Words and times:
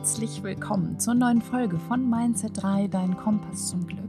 herzlich 0.00 0.42
willkommen 0.42 0.98
zur 0.98 1.12
neuen 1.12 1.42
Folge 1.42 1.78
von 1.78 2.08
Mindset 2.08 2.62
3, 2.62 2.88
dein 2.88 3.18
Kompass 3.18 3.68
zum 3.68 3.86
Glück. 3.86 4.08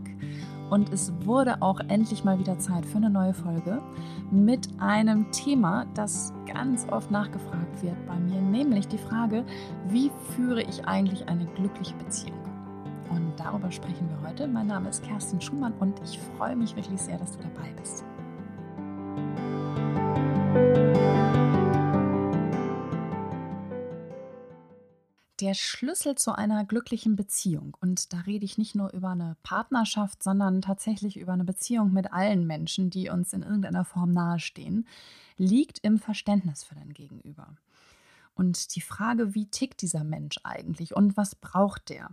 Und 0.69 0.93
es 0.93 1.11
wurde 1.25 1.61
auch 1.61 1.81
endlich 1.81 2.23
mal 2.23 2.39
wieder 2.39 2.57
Zeit 2.59 2.85
für 2.85 2.95
eine 2.95 3.09
neue 3.09 3.33
Folge 3.33 3.81
mit 4.31 4.69
einem 4.79 5.29
Thema, 5.33 5.85
das 5.93 6.31
ganz 6.47 6.87
oft 6.89 7.11
nachgefragt 7.11 7.83
wird 7.83 7.97
bei 8.07 8.17
mir, 8.17 8.39
nämlich 8.41 8.87
die 8.87 8.97
Frage, 8.97 9.43
wie 9.89 10.09
führe 10.33 10.61
ich 10.61 10.85
eigentlich 10.85 11.27
eine 11.27 11.45
glückliche 11.45 11.95
Beziehung? 11.95 12.39
Und 13.09 13.33
darüber 13.35 13.69
sprechen 13.69 14.07
wir 14.07 14.29
heute. 14.29 14.47
Mein 14.47 14.67
Name 14.67 14.87
ist 14.87 15.03
Kerstin 15.03 15.41
Schumann 15.41 15.73
und 15.81 15.99
ich 16.05 16.17
freue 16.37 16.55
mich 16.55 16.73
wirklich 16.73 17.01
sehr, 17.01 17.17
dass 17.17 17.33
du 17.33 17.43
dabei 17.43 17.69
bist. 17.77 18.05
Der 25.41 25.55
Schlüssel 25.55 26.15
zu 26.15 26.33
einer 26.33 26.63
glücklichen 26.65 27.15
Beziehung, 27.15 27.75
und 27.81 28.13
da 28.13 28.19
rede 28.19 28.45
ich 28.45 28.59
nicht 28.59 28.75
nur 28.75 28.93
über 28.93 29.09
eine 29.09 29.35
Partnerschaft, 29.41 30.21
sondern 30.21 30.61
tatsächlich 30.61 31.17
über 31.17 31.33
eine 31.33 31.43
Beziehung 31.43 31.91
mit 31.91 32.13
allen 32.13 32.45
Menschen, 32.45 32.91
die 32.91 33.09
uns 33.09 33.33
in 33.33 33.41
irgendeiner 33.41 33.83
Form 33.83 34.11
nahestehen, 34.11 34.87
liegt 35.37 35.79
im 35.79 35.97
Verständnis 35.97 36.63
für 36.63 36.75
dein 36.75 36.93
Gegenüber. 36.93 37.55
Und 38.35 38.75
die 38.75 38.81
Frage, 38.81 39.33
wie 39.33 39.47
tickt 39.47 39.81
dieser 39.81 40.03
Mensch 40.03 40.39
eigentlich 40.43 40.95
und 40.95 41.17
was 41.17 41.35
braucht 41.35 41.89
der? 41.89 42.11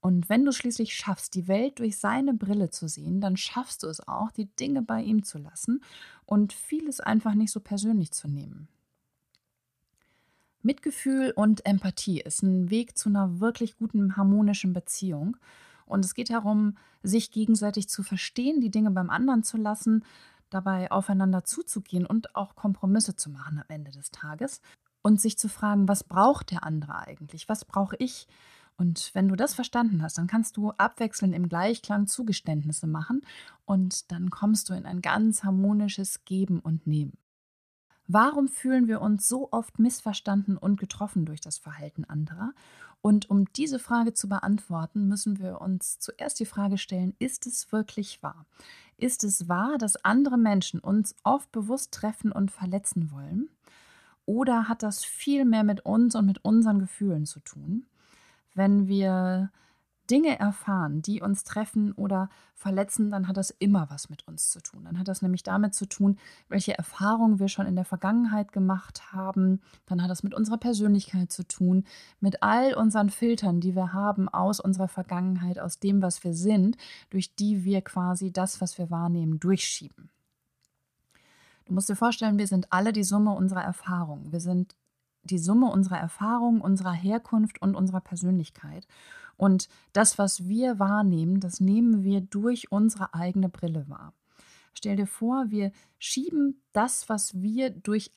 Und 0.00 0.28
wenn 0.28 0.44
du 0.44 0.52
schließlich 0.52 0.94
schaffst, 0.94 1.34
die 1.34 1.46
Welt 1.46 1.78
durch 1.78 1.98
seine 1.98 2.34
Brille 2.34 2.70
zu 2.70 2.88
sehen, 2.88 3.20
dann 3.20 3.36
schaffst 3.36 3.82
du 3.82 3.86
es 3.86 4.06
auch, 4.08 4.30
die 4.30 4.46
Dinge 4.56 4.82
bei 4.82 5.02
ihm 5.02 5.22
zu 5.22 5.38
lassen 5.38 5.82
und 6.24 6.52
vieles 6.52 7.00
einfach 7.00 7.34
nicht 7.34 7.52
so 7.52 7.60
persönlich 7.60 8.10
zu 8.10 8.26
nehmen. 8.26 8.68
Mitgefühl 10.62 11.32
und 11.34 11.64
Empathie 11.64 12.20
ist 12.20 12.42
ein 12.42 12.70
Weg 12.70 12.96
zu 12.96 13.08
einer 13.08 13.40
wirklich 13.40 13.76
guten 13.76 14.16
harmonischen 14.16 14.72
Beziehung. 14.72 15.36
Und 15.86 16.04
es 16.04 16.14
geht 16.14 16.30
darum, 16.30 16.76
sich 17.02 17.30
gegenseitig 17.30 17.88
zu 17.88 18.02
verstehen, 18.02 18.60
die 18.60 18.70
Dinge 18.70 18.90
beim 18.90 19.10
anderen 19.10 19.42
zu 19.42 19.56
lassen, 19.56 20.04
dabei 20.50 20.90
aufeinander 20.90 21.44
zuzugehen 21.44 22.06
und 22.06 22.36
auch 22.36 22.54
Kompromisse 22.54 23.16
zu 23.16 23.30
machen 23.30 23.58
am 23.58 23.64
Ende 23.68 23.90
des 23.90 24.10
Tages 24.10 24.60
und 25.02 25.20
sich 25.20 25.38
zu 25.38 25.48
fragen, 25.48 25.88
was 25.88 26.04
braucht 26.04 26.50
der 26.50 26.64
andere 26.64 26.98
eigentlich? 26.98 27.48
Was 27.48 27.64
brauche 27.64 27.96
ich? 27.96 28.28
Und 28.76 29.10
wenn 29.14 29.28
du 29.28 29.36
das 29.36 29.54
verstanden 29.54 30.02
hast, 30.02 30.18
dann 30.18 30.26
kannst 30.26 30.56
du 30.56 30.70
abwechselnd 30.72 31.34
im 31.34 31.48
Gleichklang 31.48 32.06
Zugeständnisse 32.06 32.86
machen 32.86 33.22
und 33.64 34.10
dann 34.10 34.30
kommst 34.30 34.68
du 34.68 34.74
in 34.74 34.86
ein 34.86 35.02
ganz 35.02 35.44
harmonisches 35.44 36.24
Geben 36.24 36.60
und 36.60 36.86
Nehmen. 36.86 37.12
Warum 38.12 38.48
fühlen 38.48 38.88
wir 38.88 39.00
uns 39.00 39.28
so 39.28 39.52
oft 39.52 39.78
missverstanden 39.78 40.56
und 40.56 40.80
getroffen 40.80 41.26
durch 41.26 41.40
das 41.40 41.58
Verhalten 41.58 42.04
anderer? 42.04 42.54
Und 43.02 43.30
um 43.30 43.44
diese 43.52 43.78
Frage 43.78 44.14
zu 44.14 44.28
beantworten, 44.28 45.06
müssen 45.06 45.38
wir 45.38 45.60
uns 45.60 46.00
zuerst 46.00 46.40
die 46.40 46.44
Frage 46.44 46.76
stellen, 46.76 47.14
ist 47.20 47.46
es 47.46 47.70
wirklich 47.70 48.20
wahr? 48.20 48.46
Ist 48.96 49.22
es 49.22 49.48
wahr, 49.48 49.78
dass 49.78 50.04
andere 50.04 50.38
Menschen 50.38 50.80
uns 50.80 51.14
oft 51.22 51.52
bewusst 51.52 51.92
treffen 51.94 52.32
und 52.32 52.50
verletzen 52.50 53.12
wollen? 53.12 53.48
Oder 54.26 54.68
hat 54.68 54.82
das 54.82 55.04
viel 55.04 55.44
mehr 55.44 55.62
mit 55.62 55.86
uns 55.86 56.16
und 56.16 56.26
mit 56.26 56.44
unseren 56.44 56.80
Gefühlen 56.80 57.26
zu 57.26 57.38
tun? 57.38 57.86
Wenn 58.54 58.88
wir 58.88 59.52
Dinge 60.10 60.38
erfahren, 60.38 61.02
die 61.02 61.22
uns 61.22 61.44
treffen 61.44 61.92
oder 61.92 62.28
verletzen, 62.54 63.10
dann 63.10 63.28
hat 63.28 63.36
das 63.36 63.50
immer 63.50 63.88
was 63.90 64.10
mit 64.10 64.26
uns 64.26 64.50
zu 64.50 64.60
tun. 64.60 64.84
Dann 64.84 64.98
hat 64.98 65.08
das 65.08 65.22
nämlich 65.22 65.42
damit 65.42 65.74
zu 65.74 65.86
tun, 65.86 66.18
welche 66.48 66.76
Erfahrungen 66.76 67.38
wir 67.38 67.48
schon 67.48 67.66
in 67.66 67.76
der 67.76 67.84
Vergangenheit 67.84 68.52
gemacht 68.52 69.12
haben. 69.12 69.60
Dann 69.86 70.02
hat 70.02 70.10
das 70.10 70.22
mit 70.22 70.34
unserer 70.34 70.58
Persönlichkeit 70.58 71.30
zu 71.30 71.46
tun, 71.46 71.84
mit 72.20 72.42
all 72.42 72.74
unseren 72.74 73.10
Filtern, 73.10 73.60
die 73.60 73.74
wir 73.74 73.92
haben 73.92 74.28
aus 74.28 74.60
unserer 74.60 74.88
Vergangenheit, 74.88 75.58
aus 75.58 75.78
dem, 75.78 76.02
was 76.02 76.24
wir 76.24 76.34
sind, 76.34 76.76
durch 77.10 77.34
die 77.34 77.64
wir 77.64 77.80
quasi 77.82 78.32
das, 78.32 78.60
was 78.60 78.78
wir 78.78 78.90
wahrnehmen, 78.90 79.38
durchschieben. 79.38 80.10
Du 81.66 81.74
musst 81.74 81.88
dir 81.88 81.96
vorstellen, 81.96 82.36
wir 82.36 82.48
sind 82.48 82.72
alle 82.72 82.92
die 82.92 83.04
Summe 83.04 83.30
unserer 83.30 83.62
Erfahrungen. 83.62 84.32
Wir 84.32 84.40
sind 84.40 84.74
die 85.22 85.38
Summe 85.38 85.70
unserer 85.70 85.98
Erfahrungen, 85.98 86.60
unserer 86.60 86.92
Herkunft 86.92 87.62
und 87.62 87.74
unserer 87.74 88.00
Persönlichkeit. 88.00 88.86
Und 89.40 89.70
das, 89.94 90.18
was 90.18 90.48
wir 90.48 90.78
wahrnehmen, 90.78 91.40
das 91.40 91.60
nehmen 91.60 92.04
wir 92.04 92.20
durch 92.20 92.70
unsere 92.70 93.14
eigene 93.14 93.48
Brille 93.48 93.88
wahr. 93.88 94.12
Stell 94.74 94.96
dir 94.96 95.06
vor, 95.06 95.46
wir 95.48 95.72
schieben 95.98 96.60
das, 96.74 97.08
was 97.08 97.40
wir 97.40 97.70
durch 97.70 98.12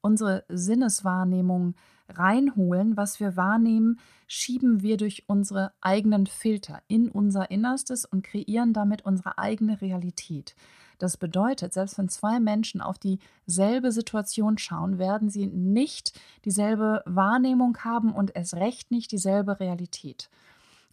unsere 0.00 0.46
Sinneswahrnehmung 0.48 1.74
reinholen, 2.08 2.96
was 2.96 3.20
wir 3.20 3.36
wahrnehmen, 3.36 4.00
schieben 4.26 4.80
wir 4.80 4.96
durch 4.96 5.24
unsere 5.26 5.74
eigenen 5.82 6.26
Filter 6.26 6.80
in 6.88 7.10
unser 7.10 7.50
Innerstes 7.50 8.06
und 8.06 8.24
kreieren 8.24 8.72
damit 8.72 9.04
unsere 9.04 9.36
eigene 9.36 9.82
Realität. 9.82 10.54
Das 10.96 11.18
bedeutet, 11.18 11.74
selbst 11.74 11.98
wenn 11.98 12.08
zwei 12.08 12.40
Menschen 12.40 12.80
auf 12.80 12.96
dieselbe 12.98 13.92
Situation 13.92 14.56
schauen, 14.56 14.98
werden 14.98 15.28
sie 15.28 15.48
nicht 15.48 16.18
dieselbe 16.46 17.02
Wahrnehmung 17.04 17.76
haben 17.84 18.14
und 18.14 18.34
es 18.34 18.54
recht 18.54 18.90
nicht 18.90 19.12
dieselbe 19.12 19.60
Realität. 19.60 20.30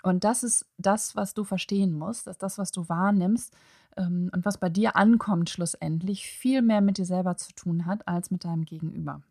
Und 0.03 0.23
das 0.23 0.43
ist 0.43 0.65
das, 0.77 1.15
was 1.15 1.33
du 1.33 1.43
verstehen 1.43 1.93
musst, 1.93 2.27
dass 2.27 2.37
das, 2.37 2.57
was 2.57 2.71
du 2.71 2.87
wahrnimmst 2.87 3.53
ähm, 3.97 4.29
und 4.33 4.45
was 4.45 4.57
bei 4.57 4.69
dir 4.69 4.95
ankommt, 4.95 5.49
schlussendlich 5.49 6.27
viel 6.27 6.61
mehr 6.61 6.81
mit 6.81 6.97
dir 6.97 7.05
selber 7.05 7.37
zu 7.37 7.53
tun 7.53 7.85
hat 7.85 8.07
als 8.07 8.31
mit 8.31 8.45
deinem 8.45 8.65
Gegenüber. 8.65 9.21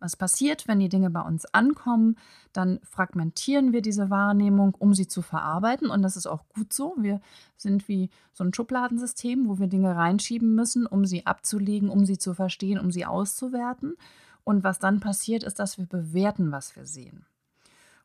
Was 0.00 0.16
passiert, 0.16 0.68
wenn 0.68 0.80
die 0.80 0.88
Dinge 0.88 1.08
bei 1.08 1.22
uns 1.22 1.46
ankommen? 1.46 2.16
Dann 2.52 2.78
fragmentieren 2.82 3.72
wir 3.72 3.80
diese 3.80 4.10
Wahrnehmung, 4.10 4.74
um 4.74 4.92
sie 4.92 5.06
zu 5.06 5.22
verarbeiten. 5.22 5.88
Und 5.88 6.02
das 6.02 6.16
ist 6.16 6.26
auch 6.26 6.46
gut 6.48 6.72
so. 6.72 6.94
Wir 6.98 7.20
sind 7.56 7.88
wie 7.88 8.10
so 8.32 8.44
ein 8.44 8.52
Schubladensystem, 8.52 9.48
wo 9.48 9.58
wir 9.58 9.66
Dinge 9.66 9.96
reinschieben 9.96 10.54
müssen, 10.54 10.84
um 10.86 11.06
sie 11.06 11.26
abzulegen, 11.26 11.88
um 11.88 12.04
sie 12.04 12.18
zu 12.18 12.34
verstehen, 12.34 12.78
um 12.78 12.90
sie 12.90 13.06
auszuwerten. 13.06 13.96
Und 14.42 14.62
was 14.62 14.78
dann 14.78 15.00
passiert, 15.00 15.42
ist, 15.42 15.58
dass 15.58 15.78
wir 15.78 15.86
bewerten, 15.86 16.52
was 16.52 16.76
wir 16.76 16.84
sehen. 16.84 17.24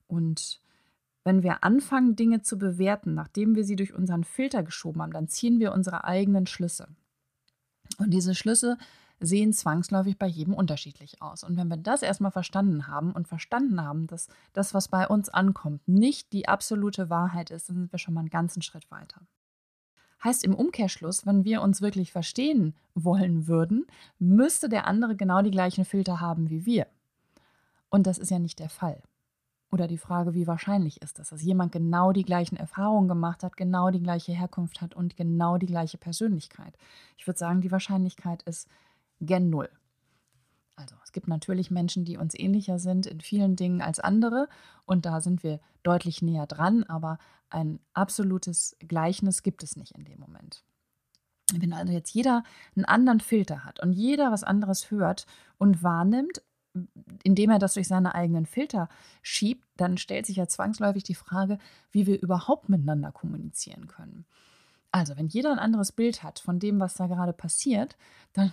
Und 0.07 0.61
wenn 1.24 1.44
wir 1.44 1.63
anfangen, 1.63 2.16
Dinge 2.16 2.41
zu 2.41 2.57
bewerten, 2.57 3.13
nachdem 3.13 3.56
wir 3.56 3.63
sie 3.63 3.75
durch 3.75 3.94
unseren 3.94 4.24
Filter 4.24 4.63
geschoben 4.63 5.02
haben, 5.02 5.12
dann 5.12 5.28
ziehen 5.28 5.59
wir 5.59 5.74
unsere 5.74 6.03
eigenen 6.03 6.47
Schlüsse. 6.47 6.88
Und 7.97 8.12
diese 8.12 8.35
Schlüsse 8.35 8.78
sehen 9.19 9.52
zwangsläufig 9.52 10.18
bei 10.18 10.28
jedem 10.28 10.53
unterschiedlich 10.53 11.22
aus. 11.22 11.44
Und 11.44 11.58
wenn 11.58 11.68
wir 11.68 11.78
das 11.78 12.02
erstmal 12.02 12.31
verstanden 12.31 12.88
haben 12.88 13.12
und 13.12 13.28
verstanden 13.28 13.81
haben, 13.81 14.08
dass 14.08 14.28
das, 14.53 14.74
was 14.74 14.88
bei 14.88 15.08
uns 15.08 15.29
ankommt, 15.29 15.85
nicht 15.88 16.31
die 16.31 16.47
absolute 16.47 17.09
Wahrheit 17.09 17.52
ist, 17.52 17.69
dann 17.69 17.75
sind 17.75 17.91
wir 17.91 18.00
schon 18.00 18.13
mal 18.13 18.22
einen 18.22 18.29
ganzen 18.29 18.62
Schritt 18.62 18.90
weiter. 18.91 19.22
Heißt 20.24 20.44
im 20.44 20.56
Umkehrschluss, 20.56 21.25
wenn 21.25 21.46
wir 21.46 21.62
uns 21.62 21.81
wirklich 21.81 22.12
verstehen 22.12 22.75
wollen 22.94 23.47
würden, 23.47 23.88
müsste 24.19 24.68
der 24.68 24.85
andere 24.85 25.16
genau 25.16 25.41
die 25.41 25.52
gleichen 25.52 25.85
Filter 25.85 26.19
haben 26.19 26.50
wie 26.50 26.66
wir. 26.66 26.88
Und 27.90 28.06
das 28.06 28.18
ist 28.18 28.29
ja 28.29 28.40
nicht 28.40 28.59
der 28.59 28.69
Fall. 28.69 29.02
Oder 29.72 29.88
die 29.88 29.97
Frage, 29.97 30.34
wie 30.34 30.47
wahrscheinlich 30.47 31.02
ist 31.02 31.19
das, 31.19 31.30
dass 31.30 31.44
jemand 31.44 31.72
genau 31.72 32.12
die 32.12 32.24
gleichen 32.24 32.56
Erfahrungen 32.56 33.07
gemacht 33.07 33.44
hat, 33.44 33.56
genau 33.56 33.91
die 33.91 34.02
gleiche 34.02 34.31
Herkunft 34.31 34.81
hat 34.81 34.96
und 34.96 35.16
genau 35.16 35.57
die 35.57 35.68
gleiche 35.68 35.97
Persönlichkeit. 35.97 36.75
Ich 37.18 37.28
würde 37.28 37.38
sagen, 37.38 37.62
die 37.62 37.72
Wahrscheinlichkeit 37.72 38.41
ist 38.44 38.68
gen 39.22 39.50
Null. 39.50 39.69
Also 40.75 40.96
es 41.03 41.12
gibt 41.12 41.28
natürlich 41.28 41.72
Menschen, 41.72 42.06
die 42.06 42.18
uns 42.18 42.34
ähnlicher 42.34 42.79
sind 42.79 43.06
in 43.06 43.19
vielen 43.19 43.56
Dingen 43.56 43.81
als 43.81 44.00
andere 44.00 44.47
und 44.85 45.06
da 45.06 45.22
sind 45.22 45.44
wir 45.44 45.59
deutlich 45.84 46.22
näher 46.22 46.47
dran, 46.47 46.84
aber 46.84 47.19
ein 47.50 47.79
absolutes 47.94 48.78
Gleichnis 48.79 49.44
gibt 49.44 49.62
es 49.62 49.75
nicht 49.75 49.91
in 49.97 50.06
dem 50.06 50.19
Moment. 50.19 50.63
Wenn 51.53 51.74
also 51.74 51.91
jetzt 51.91 52.13
jeder 52.13 52.44
einen 52.75 52.85
anderen 52.85 53.19
Filter 53.19 53.66
hat 53.66 53.81
und 53.81 53.94
jeder 53.94 54.31
was 54.31 54.44
anderes 54.44 54.90
hört 54.90 55.25
und 55.58 55.84
wahrnimmt, 55.84 56.41
indem 57.24 57.50
er 57.50 57.59
das 57.59 57.74
durch 57.74 57.88
seine 57.88 58.16
eigenen 58.16 58.46
Filter 58.46 58.90
schiebt, 59.22 59.67
dann 59.78 59.97
stellt 59.97 60.26
sich 60.26 60.38
ja 60.38 60.47
zwangsläufig 60.47 61.03
die 61.03 61.16
Frage, 61.16 61.58
wie 61.91 62.08
wir 62.08 62.22
überhaupt 62.22 62.70
miteinander 62.70 63.11
kommunizieren 63.11 63.88
können. 63.88 64.26
Also, 64.91 65.17
wenn 65.17 65.28
jeder 65.28 65.52
ein 65.52 65.59
anderes 65.59 65.91
Bild 65.91 66.23
hat 66.23 66.40
von 66.40 66.59
dem, 66.59 66.79
was 66.79 66.96
da 66.96 67.08
gerade 67.08 67.34
passiert, 67.34 67.96
dann 68.34 68.52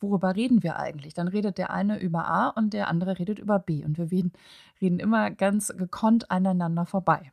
worüber 0.00 0.34
reden 0.34 0.62
wir 0.62 0.78
eigentlich? 0.78 1.14
Dann 1.14 1.28
redet 1.28 1.58
der 1.58 1.70
eine 1.70 1.98
über 2.00 2.26
A 2.26 2.48
und 2.48 2.72
der 2.72 2.88
andere 2.88 3.18
redet 3.18 3.38
über 3.38 3.58
B 3.58 3.84
und 3.84 3.98
wir 3.98 4.10
reden, 4.10 4.32
immer 4.80 5.30
ganz 5.30 5.72
gekonnt 5.76 6.30
aneinander 6.30 6.86
vorbei 6.86 7.32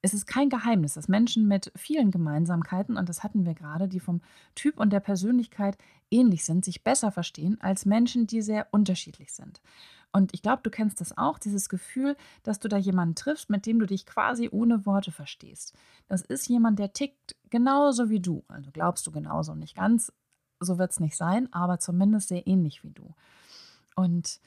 es 0.00 0.14
ist 0.14 0.26
kein 0.26 0.48
Geheimnis, 0.48 0.94
dass 0.94 1.08
Menschen 1.08 1.48
mit 1.48 1.72
vielen 1.74 2.10
Gemeinsamkeiten, 2.10 2.96
und 2.96 3.08
das 3.08 3.24
hatten 3.24 3.44
wir 3.44 3.54
gerade, 3.54 3.88
die 3.88 4.00
vom 4.00 4.20
Typ 4.54 4.78
und 4.78 4.90
der 4.90 5.00
Persönlichkeit 5.00 5.76
ähnlich 6.10 6.44
sind, 6.44 6.64
sich 6.64 6.84
besser 6.84 7.10
verstehen 7.10 7.60
als 7.60 7.84
Menschen, 7.84 8.26
die 8.26 8.40
sehr 8.40 8.68
unterschiedlich 8.70 9.32
sind. 9.32 9.60
Und 10.12 10.32
ich 10.34 10.40
glaube, 10.40 10.62
du 10.62 10.70
kennst 10.70 11.00
das 11.00 11.18
auch, 11.18 11.38
dieses 11.38 11.68
Gefühl, 11.68 12.16
dass 12.42 12.60
du 12.60 12.68
da 12.68 12.76
jemanden 12.76 13.14
triffst, 13.14 13.50
mit 13.50 13.66
dem 13.66 13.78
du 13.78 13.86
dich 13.86 14.06
quasi 14.06 14.48
ohne 14.50 14.86
Worte 14.86 15.12
verstehst. 15.12 15.74
Das 16.06 16.22
ist 16.22 16.48
jemand, 16.48 16.78
der 16.78 16.92
tickt 16.92 17.36
genauso 17.50 18.08
wie 18.08 18.20
du. 18.20 18.44
Also 18.48 18.70
glaubst 18.72 19.06
du 19.06 19.10
genauso, 19.10 19.54
nicht 19.54 19.76
ganz, 19.76 20.12
so 20.60 20.78
wird 20.78 20.92
es 20.92 21.00
nicht 21.00 21.16
sein, 21.16 21.52
aber 21.52 21.78
zumindest 21.78 22.28
sehr 22.28 22.46
ähnlich 22.46 22.84
wie 22.84 22.90
du. 22.90 23.14
Und 23.96 24.40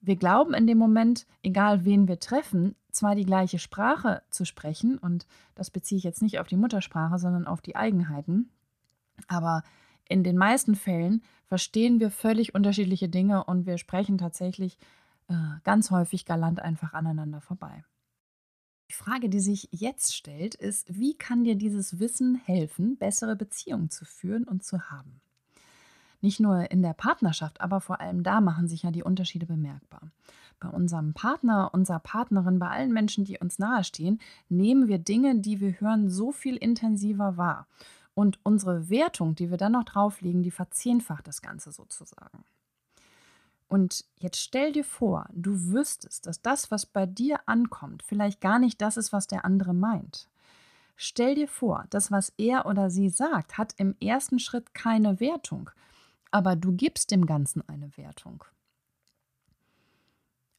wir 0.00 0.16
glauben 0.16 0.52
in 0.54 0.66
dem 0.66 0.78
Moment, 0.78 1.26
egal 1.42 1.84
wen 1.84 2.08
wir 2.08 2.18
treffen, 2.18 2.74
zwar 2.94 3.14
die 3.14 3.24
gleiche 3.24 3.58
Sprache 3.58 4.22
zu 4.30 4.44
sprechen, 4.44 4.98
und 4.98 5.26
das 5.54 5.70
beziehe 5.70 5.98
ich 5.98 6.04
jetzt 6.04 6.22
nicht 6.22 6.38
auf 6.38 6.46
die 6.46 6.56
Muttersprache, 6.56 7.18
sondern 7.18 7.46
auf 7.46 7.60
die 7.60 7.76
Eigenheiten, 7.76 8.50
aber 9.28 9.62
in 10.08 10.22
den 10.22 10.36
meisten 10.36 10.74
Fällen 10.74 11.22
verstehen 11.46 12.00
wir 12.00 12.10
völlig 12.10 12.54
unterschiedliche 12.54 13.08
Dinge 13.08 13.44
und 13.44 13.66
wir 13.66 13.78
sprechen 13.78 14.18
tatsächlich 14.18 14.78
äh, 15.28 15.34
ganz 15.62 15.90
häufig 15.90 16.26
galant 16.26 16.60
einfach 16.60 16.92
aneinander 16.92 17.40
vorbei. 17.40 17.84
Die 18.90 18.94
Frage, 18.94 19.28
die 19.30 19.40
sich 19.40 19.68
jetzt 19.70 20.14
stellt, 20.14 20.54
ist, 20.54 20.98
wie 20.98 21.16
kann 21.16 21.44
dir 21.44 21.56
dieses 21.56 21.98
Wissen 21.98 22.34
helfen, 22.34 22.98
bessere 22.98 23.34
Beziehungen 23.34 23.88
zu 23.88 24.04
führen 24.04 24.44
und 24.44 24.62
zu 24.62 24.90
haben? 24.90 25.20
Nicht 26.24 26.40
nur 26.40 26.70
in 26.70 26.80
der 26.80 26.94
Partnerschaft, 26.94 27.60
aber 27.60 27.82
vor 27.82 28.00
allem 28.00 28.22
da 28.22 28.40
machen 28.40 28.66
sich 28.66 28.82
ja 28.82 28.90
die 28.90 29.02
Unterschiede 29.02 29.44
bemerkbar. 29.44 30.00
Bei 30.58 30.70
unserem 30.70 31.12
Partner, 31.12 31.68
unserer 31.74 31.98
Partnerin, 31.98 32.58
bei 32.58 32.70
allen 32.70 32.94
Menschen, 32.94 33.26
die 33.26 33.36
uns 33.36 33.58
nahestehen, 33.58 34.18
nehmen 34.48 34.88
wir 34.88 34.96
Dinge, 34.96 35.38
die 35.40 35.60
wir 35.60 35.78
hören, 35.80 36.08
so 36.08 36.32
viel 36.32 36.56
intensiver 36.56 37.36
wahr. 37.36 37.66
Und 38.14 38.38
unsere 38.42 38.88
Wertung, 38.88 39.34
die 39.34 39.50
wir 39.50 39.58
dann 39.58 39.72
noch 39.72 39.84
drauflegen, 39.84 40.42
die 40.42 40.50
verzehnfacht 40.50 41.28
das 41.28 41.42
Ganze 41.42 41.72
sozusagen. 41.72 42.42
Und 43.68 44.06
jetzt 44.16 44.40
stell 44.40 44.72
dir 44.72 44.84
vor, 44.84 45.28
du 45.34 45.72
wüsstest, 45.74 46.26
dass 46.26 46.40
das, 46.40 46.70
was 46.70 46.86
bei 46.86 47.04
dir 47.04 47.40
ankommt, 47.44 48.02
vielleicht 48.02 48.40
gar 48.40 48.58
nicht 48.58 48.80
das 48.80 48.96
ist, 48.96 49.12
was 49.12 49.26
der 49.26 49.44
andere 49.44 49.74
meint. 49.74 50.30
Stell 50.96 51.34
dir 51.34 51.48
vor, 51.48 51.84
das, 51.90 52.10
was 52.10 52.32
er 52.38 52.64
oder 52.64 52.88
sie 52.88 53.10
sagt, 53.10 53.58
hat 53.58 53.74
im 53.76 53.94
ersten 54.00 54.38
Schritt 54.38 54.72
keine 54.72 55.20
Wertung, 55.20 55.68
aber 56.34 56.56
du 56.56 56.72
gibst 56.72 57.12
dem 57.12 57.26
Ganzen 57.26 57.62
eine 57.68 57.96
Wertung. 57.96 58.42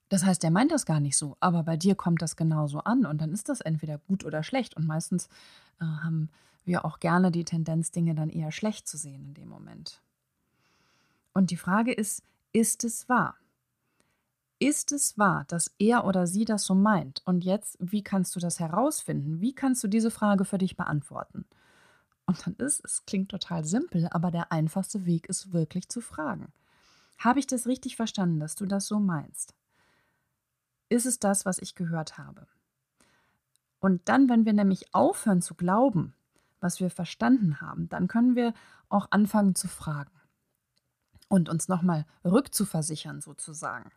Das 0.07 0.24
heißt, 0.24 0.42
er 0.45 0.51
meint 0.51 0.72
das 0.72 0.86
gar 0.86 1.01
nicht 1.01 1.18
so, 1.18 1.36
aber 1.42 1.63
bei 1.63 1.75
dir 1.75 1.95
kommt 1.95 2.22
das 2.22 2.38
genauso 2.38 2.80
an 2.80 3.06
und 3.06 3.19
dann 3.19 3.33
ist 3.33 3.50
das 3.50 3.60
entweder 3.60 3.98
gut 3.98 4.24
oder 4.24 4.42
schlecht. 4.42 4.77
Und 4.77 4.88
meistens 4.88 5.27
äh, 5.81 5.83
haben 5.83 6.30
wir 6.63 6.86
auch 6.86 7.00
gerne 7.01 7.30
die 7.30 7.44
Tendenz, 7.44 7.92
Dinge 7.92 8.16
dann 8.16 8.30
eher 8.30 8.54
schlecht 8.54 8.88
zu 8.88 8.95
sehen 8.95 9.25
in 9.25 9.33
dem 9.33 9.50
Moment. 9.50 10.01
Und 11.33 11.51
die 11.51 11.57
Frage 11.57 11.92
ist, 11.92 12.24
ist 12.54 12.86
es 12.86 13.10
wahr? 13.10 13.36
Ist 14.60 14.94
es 14.94 15.18
wahr, 15.18 15.44
dass 15.50 15.75
er 15.77 16.06
oder 16.06 16.25
sie 16.25 16.45
das 16.45 16.63
so 16.63 16.74
meint? 16.74 17.22
Und 17.25 17.44
jetzt, 17.44 17.75
wie 17.81 18.01
kannst 18.01 18.33
du 18.38 18.39
das 18.39 18.62
herausfinden? 18.62 19.42
Wie 19.42 19.54
kannst 19.54 19.83
du 19.83 19.89
diese 19.89 20.10
Frage 20.10 20.45
für 20.45 20.57
dich 20.57 20.77
beantworten? 20.77 21.44
Und 22.25 22.45
dann 22.45 22.56
ist, 22.56 22.83
es 22.83 23.06
klingt 23.06 23.30
total 23.30 23.66
simpel, 23.66 24.07
aber 24.12 24.31
der 24.31 24.51
einfachste 24.51 25.06
Weg 25.06 25.27
ist 25.27 25.54
wirklich 25.54 25.89
zu 25.89 26.01
fragen. 26.01 26.51
Habe 27.18 27.39
ich 27.39 27.48
das 27.48 27.68
richtig 27.68 27.95
verstanden, 27.95 28.39
dass 28.39 28.56
du 28.56 28.66
das 28.66 28.88
so 28.88 29.00
meinst? 29.00 29.54
Ist 30.89 31.06
es 31.06 31.19
das, 31.19 31.45
was 31.45 31.60
ich 31.60 31.75
gehört 31.75 32.18
habe? 32.18 32.48
Und 33.80 34.10
dann, 34.10 34.30
wenn 34.30 34.45
wir 34.45 34.54
nämlich 34.54 34.94
aufhören 34.94 35.42
zu 35.42 35.56
glauben, 35.56 36.13
was 36.60 36.80
wir 36.80 36.89
verstanden 36.89 37.62
haben, 37.62 37.89
dann 37.89 38.07
können 38.07 38.36
wir 38.36 38.54
auch 38.89 39.07
anfangen 39.12 39.56
zu 39.56 39.68
fragen 39.68 40.12
und 41.27 41.50
uns 41.50 41.68
nochmal 41.68 42.06
rückzuversichern 42.24 43.22
sozusagen. 43.22 43.92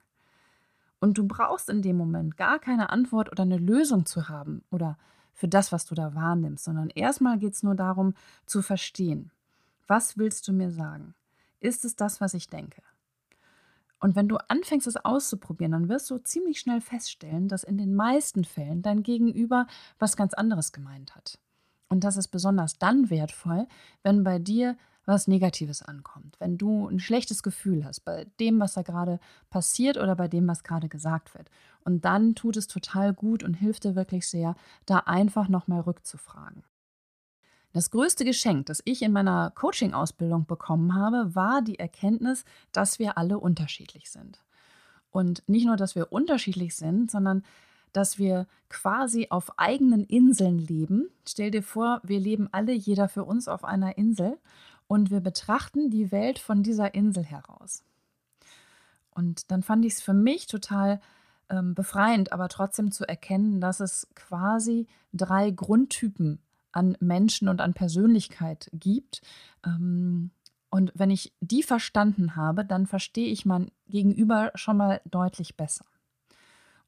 Und 1.00 1.16
du 1.16 1.26
brauchst 1.26 1.68
in 1.70 1.82
dem 1.82 1.96
Moment 1.96 2.36
gar 2.36 2.58
keine 2.58 2.90
Antwort 2.90 3.30
oder 3.30 3.42
eine 3.42 3.58
Lösung 3.58 4.04
zu 4.04 4.28
haben 4.28 4.64
oder 4.70 4.98
für 5.38 5.46
das, 5.46 5.70
was 5.70 5.86
du 5.86 5.94
da 5.94 6.16
wahrnimmst, 6.16 6.64
sondern 6.64 6.90
erstmal 6.90 7.38
geht 7.38 7.54
es 7.54 7.62
nur 7.62 7.76
darum 7.76 8.14
zu 8.44 8.60
verstehen, 8.60 9.30
was 9.86 10.18
willst 10.18 10.48
du 10.48 10.52
mir 10.52 10.72
sagen? 10.72 11.14
Ist 11.60 11.84
es 11.84 11.94
das, 11.94 12.20
was 12.20 12.34
ich 12.34 12.48
denke? 12.48 12.82
Und 14.00 14.16
wenn 14.16 14.28
du 14.28 14.36
anfängst, 14.48 14.88
es 14.88 14.96
auszuprobieren, 14.96 15.72
dann 15.72 15.88
wirst 15.88 16.10
du 16.10 16.18
ziemlich 16.18 16.58
schnell 16.58 16.80
feststellen, 16.80 17.46
dass 17.46 17.62
in 17.62 17.78
den 17.78 17.94
meisten 17.94 18.44
Fällen 18.44 18.82
dein 18.82 19.04
Gegenüber 19.04 19.68
was 20.00 20.16
ganz 20.16 20.34
anderes 20.34 20.72
gemeint 20.72 21.14
hat. 21.14 21.38
Und 21.88 22.02
das 22.02 22.16
ist 22.16 22.28
besonders 22.28 22.76
dann 22.78 23.08
wertvoll, 23.08 23.68
wenn 24.02 24.24
bei 24.24 24.40
dir 24.40 24.76
was 25.08 25.26
Negatives 25.26 25.82
ankommt, 25.82 26.36
wenn 26.38 26.58
du 26.58 26.86
ein 26.86 27.00
schlechtes 27.00 27.42
Gefühl 27.42 27.84
hast 27.84 28.00
bei 28.00 28.26
dem, 28.38 28.60
was 28.60 28.74
da 28.74 28.82
gerade 28.82 29.18
passiert 29.48 29.96
oder 29.96 30.14
bei 30.14 30.28
dem, 30.28 30.46
was 30.46 30.62
gerade 30.62 30.88
gesagt 30.88 31.34
wird. 31.34 31.50
Und 31.82 32.04
dann 32.04 32.34
tut 32.34 32.58
es 32.58 32.68
total 32.68 33.14
gut 33.14 33.42
und 33.42 33.54
hilft 33.54 33.84
dir 33.84 33.96
wirklich 33.96 34.28
sehr, 34.28 34.54
da 34.84 34.98
einfach 34.98 35.48
nochmal 35.48 35.80
rückzufragen. 35.80 36.62
Das 37.72 37.90
größte 37.90 38.24
Geschenk, 38.24 38.66
das 38.66 38.82
ich 38.84 39.02
in 39.02 39.12
meiner 39.12 39.50
Coaching-Ausbildung 39.54 40.46
bekommen 40.46 40.94
habe, 40.94 41.34
war 41.34 41.62
die 41.62 41.78
Erkenntnis, 41.78 42.44
dass 42.72 42.98
wir 42.98 43.16
alle 43.16 43.38
unterschiedlich 43.38 44.10
sind. 44.10 44.44
Und 45.10 45.42
nicht 45.48 45.64
nur, 45.64 45.76
dass 45.76 45.94
wir 45.94 46.12
unterschiedlich 46.12 46.76
sind, 46.76 47.10
sondern 47.10 47.44
dass 47.92 48.18
wir 48.18 48.46
quasi 48.68 49.28
auf 49.30 49.58
eigenen 49.58 50.04
Inseln 50.04 50.58
leben. 50.58 51.08
Stell 51.26 51.50
dir 51.50 51.62
vor, 51.62 52.00
wir 52.04 52.20
leben 52.20 52.48
alle, 52.52 52.72
jeder 52.72 53.08
für 53.08 53.24
uns 53.24 53.48
auf 53.48 53.64
einer 53.64 53.96
Insel 53.96 54.38
und 54.88 55.10
wir 55.10 55.20
betrachten 55.20 55.90
die 55.90 56.10
Welt 56.10 56.38
von 56.38 56.62
dieser 56.64 56.94
Insel 56.94 57.22
heraus. 57.22 57.84
Und 59.10 59.50
dann 59.50 59.62
fand 59.62 59.84
ich 59.84 59.94
es 59.94 60.00
für 60.00 60.14
mich 60.14 60.46
total 60.46 61.00
ähm, 61.50 61.74
befreiend, 61.74 62.32
aber 62.32 62.48
trotzdem 62.48 62.90
zu 62.90 63.06
erkennen, 63.06 63.60
dass 63.60 63.80
es 63.80 64.08
quasi 64.14 64.86
drei 65.12 65.50
Grundtypen 65.50 66.40
an 66.72 66.96
Menschen 67.00 67.48
und 67.48 67.60
an 67.60 67.74
Persönlichkeit 67.74 68.70
gibt. 68.72 69.22
Ähm, 69.64 70.30
und 70.70 70.92
wenn 70.94 71.10
ich 71.10 71.34
die 71.40 71.62
verstanden 71.62 72.36
habe, 72.36 72.64
dann 72.64 72.86
verstehe 72.86 73.28
ich 73.28 73.46
mein 73.46 73.70
Gegenüber 73.86 74.52
schon 74.54 74.76
mal 74.76 75.00
deutlich 75.04 75.56
besser. 75.56 75.86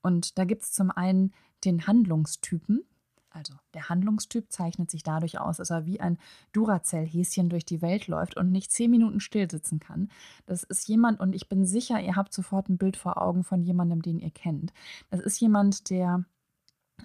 Und 0.02 0.38
da 0.38 0.44
gibt 0.44 0.62
es 0.62 0.72
zum 0.72 0.90
einen 0.90 1.32
den 1.64 1.86
Handlungstypen. 1.86 2.84
Also 3.30 3.54
der 3.74 3.88
Handlungstyp 3.88 4.50
zeichnet 4.50 4.90
sich 4.90 5.02
dadurch 5.02 5.38
aus, 5.38 5.58
dass 5.58 5.70
er 5.70 5.86
wie 5.86 6.00
ein 6.00 6.18
Duracell-Häschen 6.52 7.48
durch 7.48 7.64
die 7.64 7.80
Welt 7.80 8.08
läuft 8.08 8.36
und 8.36 8.50
nicht 8.50 8.72
zehn 8.72 8.90
Minuten 8.90 9.20
still 9.20 9.50
sitzen 9.50 9.78
kann. 9.78 10.08
Das 10.46 10.64
ist 10.64 10.88
jemand, 10.88 11.20
und 11.20 11.34
ich 11.34 11.48
bin 11.48 11.64
sicher, 11.64 12.00
ihr 12.00 12.16
habt 12.16 12.32
sofort 12.32 12.68
ein 12.68 12.78
Bild 12.78 12.96
vor 12.96 13.22
Augen 13.22 13.44
von 13.44 13.62
jemandem, 13.62 14.02
den 14.02 14.18
ihr 14.18 14.30
kennt. 14.30 14.72
Das 15.10 15.20
ist 15.20 15.40
jemand, 15.40 15.90
der 15.90 16.24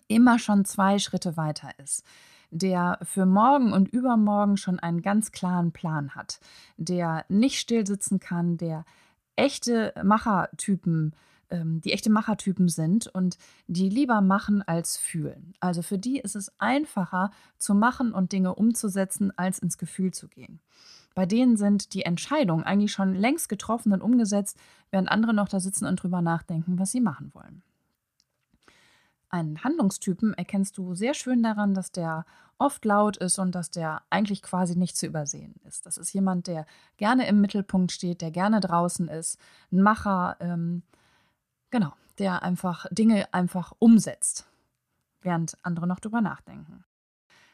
immer 0.08 0.40
schon 0.40 0.66
zwei 0.66 1.00
Schritte 1.00 1.38
weiter 1.38 1.70
ist 1.80 2.04
der 2.52 3.00
für 3.02 3.26
morgen 3.26 3.74
und 3.74 3.90
übermorgen 3.90 4.56
schon 4.56 4.80
einen 4.80 5.02
ganz 5.02 5.32
klaren 5.32 5.74
Plan 5.74 6.16
hat, 6.16 6.40
der 6.78 7.26
nicht 7.28 7.60
still 7.60 7.86
sitzen 7.86 8.20
kann, 8.20 8.58
der 8.58 8.86
echte 9.36 9.94
Machertypen 10.02 11.14
äh, 11.14 11.16
ähm, 11.50 11.82
die 11.82 11.94
echte 11.94 12.10
Machertypen 12.10 12.70
sind 12.70 13.08
und 13.08 13.38
die 13.68 13.90
lieber 13.90 14.22
machen 14.22 14.62
als 14.62 14.98
fühlen. 14.98 15.54
Also 15.60 15.82
für 15.82 15.98
die 15.98 16.20
ist 16.20 16.36
es 16.36 16.52
einfacher 16.60 17.32
zu 17.58 17.74
machen 17.74 18.14
und 18.14 18.32
Dinge 18.32 18.56
umzusetzen, 18.56 19.32
als 19.38 19.60
ins 19.60 19.78
Gefühl 19.78 20.14
zu 20.14 20.28
gehen. 20.28 20.60
Bei 21.16 21.26
denen 21.26 21.56
sind 21.56 21.94
die 21.94 22.04
Entscheidungen 22.04 22.66
eigentlich 22.66 22.92
schon 22.92 23.16
längst 23.16 23.48
getroffen 23.48 23.94
und 23.94 24.02
umgesetzt, 24.02 24.58
während 24.92 25.10
andere 25.10 25.34
noch 25.34 25.48
da 25.48 25.60
sitzen 25.60 25.86
und 25.86 25.96
drüber 25.96 26.22
nachdenken, 26.22 26.78
was 26.78 26.92
sie 26.92 27.02
machen 27.02 27.32
wollen. 27.34 27.64
Einen 29.30 29.64
Handlungstypen 29.64 30.34
erkennst 30.34 30.78
du 30.78 30.94
sehr 30.94 31.14
schön 31.14 31.42
daran, 31.42 31.74
dass 31.74 31.92
der 31.92 32.26
oft 32.58 32.86
laut 32.86 33.18
ist 33.18 33.40
und 33.40 33.54
dass 33.54 33.70
der 33.70 34.02
eigentlich 34.10 34.42
quasi 34.42 34.78
nicht 34.78 34.96
zu 34.96 35.08
übersehen 35.08 35.56
ist. 35.68 35.86
Das 35.86 35.98
ist 35.98 36.14
jemand, 36.14 36.48
der 36.48 36.66
gerne 36.98 37.28
im 37.28 37.42
Mittelpunkt 37.42 37.92
steht, 37.92 38.22
der 38.22 38.32
gerne 38.32 38.60
draußen 38.60 39.08
ist, 39.08 39.38
ein 39.72 39.82
Macher, 39.82 40.38
ähm, 40.40 40.84
Genau, 41.76 41.92
der 42.20 42.42
einfach 42.42 42.86
Dinge 42.90 43.34
einfach 43.34 43.74
umsetzt, 43.80 44.48
während 45.22 45.58
andere 45.62 45.88
noch 45.88 46.00
drüber 46.00 46.22
nachdenken. 46.22 46.86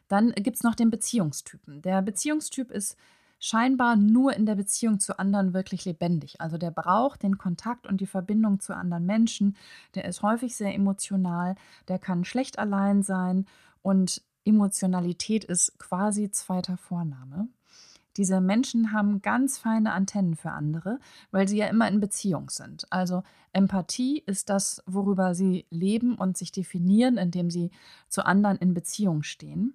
Dann 0.10 0.32
gibt 0.34 0.58
es 0.58 0.64
noch 0.64 0.76
den 0.76 0.92
Beziehungstypen. 0.92 1.82
Der 1.82 2.04
Beziehungstyp 2.04 2.70
ist 2.70 3.00
scheinbar 3.40 3.96
nur 3.96 4.36
in 4.36 4.46
der 4.46 4.54
Beziehung 4.54 5.00
zu 5.00 5.18
anderen 5.18 5.56
wirklich 5.56 5.86
lebendig. 5.86 6.40
Also 6.40 6.60
der 6.60 6.70
braucht 6.70 7.24
den 7.24 7.40
Kontakt 7.40 7.88
und 7.88 8.00
die 8.00 8.06
Verbindung 8.06 8.60
zu 8.60 8.76
anderen 8.76 9.08
Menschen. 9.08 9.58
Der 9.96 10.06
ist 10.06 10.22
häufig 10.22 10.56
sehr 10.56 10.76
emotional, 10.76 11.56
der 11.88 11.98
kann 11.98 12.24
schlecht 12.24 12.60
allein 12.60 13.02
sein 13.02 13.48
und 13.82 14.22
Emotionalität 14.46 15.46
ist 15.46 15.80
quasi 15.80 16.30
zweiter 16.30 16.78
Vorname. 16.78 17.48
Diese 18.22 18.40
Menschen 18.40 18.92
haben 18.92 19.24
ganz 19.24 19.58
feine 19.58 19.94
Antennen 19.94 20.36
für 20.36 20.52
andere, 20.52 21.00
weil 21.32 21.48
sie 21.48 21.58
ja 21.58 21.66
immer 21.66 21.88
in 21.88 22.00
Beziehung 22.00 22.52
sind. 22.52 22.86
Also 22.92 23.24
Empathie 23.52 24.22
ist 24.24 24.52
das, 24.52 24.84
worüber 24.86 25.34
sie 25.34 25.66
leben 25.72 26.14
und 26.14 26.38
sich 26.38 26.52
definieren, 26.52 27.18
indem 27.18 27.50
sie 27.50 27.72
zu 28.10 28.24
anderen 28.24 28.58
in 28.58 28.76
Beziehung 28.76 29.24
stehen. 29.24 29.74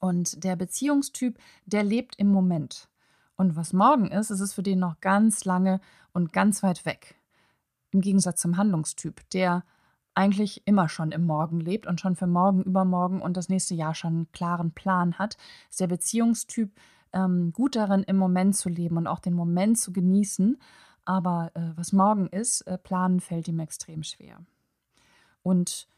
Und 0.00 0.42
der 0.44 0.56
Beziehungstyp, 0.56 1.38
der 1.66 1.84
lebt 1.84 2.16
im 2.16 2.28
Moment. 2.28 2.88
Und 3.36 3.54
was 3.54 3.74
morgen 3.74 4.06
ist, 4.10 4.30
ist 4.30 4.40
es 4.40 4.54
für 4.54 4.62
den 4.62 4.78
noch 4.78 5.02
ganz 5.02 5.44
lange 5.44 5.82
und 6.14 6.32
ganz 6.32 6.62
weit 6.62 6.86
weg. 6.86 7.16
Im 7.90 8.00
Gegensatz 8.00 8.40
zum 8.40 8.56
Handlungstyp, 8.56 9.28
der 9.28 9.62
eigentlich 10.14 10.66
immer 10.66 10.88
schon 10.88 11.12
im 11.12 11.26
Morgen 11.26 11.60
lebt 11.60 11.86
und 11.86 12.00
schon 12.00 12.16
für 12.16 12.26
morgen, 12.26 12.62
übermorgen 12.62 13.20
und 13.20 13.36
das 13.36 13.50
nächste 13.50 13.74
Jahr 13.74 13.94
schon 13.94 14.14
einen 14.14 14.32
klaren 14.32 14.72
Plan 14.72 15.18
hat, 15.18 15.36
ist 15.68 15.80
der 15.80 15.88
Beziehungstyp 15.88 16.70
ähm, 17.12 17.52
gut 17.52 17.76
darin, 17.76 18.02
im 18.02 18.16
Moment 18.16 18.56
zu 18.56 18.68
leben 18.68 18.96
und 18.96 19.06
auch 19.06 19.20
den 19.20 19.34
Moment 19.34 19.78
zu 19.78 19.92
genießen 19.92 20.58
aber 21.04 21.50
äh, 21.54 21.70
was 21.76 21.92
morgen 21.92 22.28
ist, 22.28 22.62
äh, 22.62 22.78
planen 22.78 23.20
fällt 23.20 23.48
ihm 23.48 23.58
extrem 23.60 24.02
schwer. 24.02 24.38
Und 25.42 25.88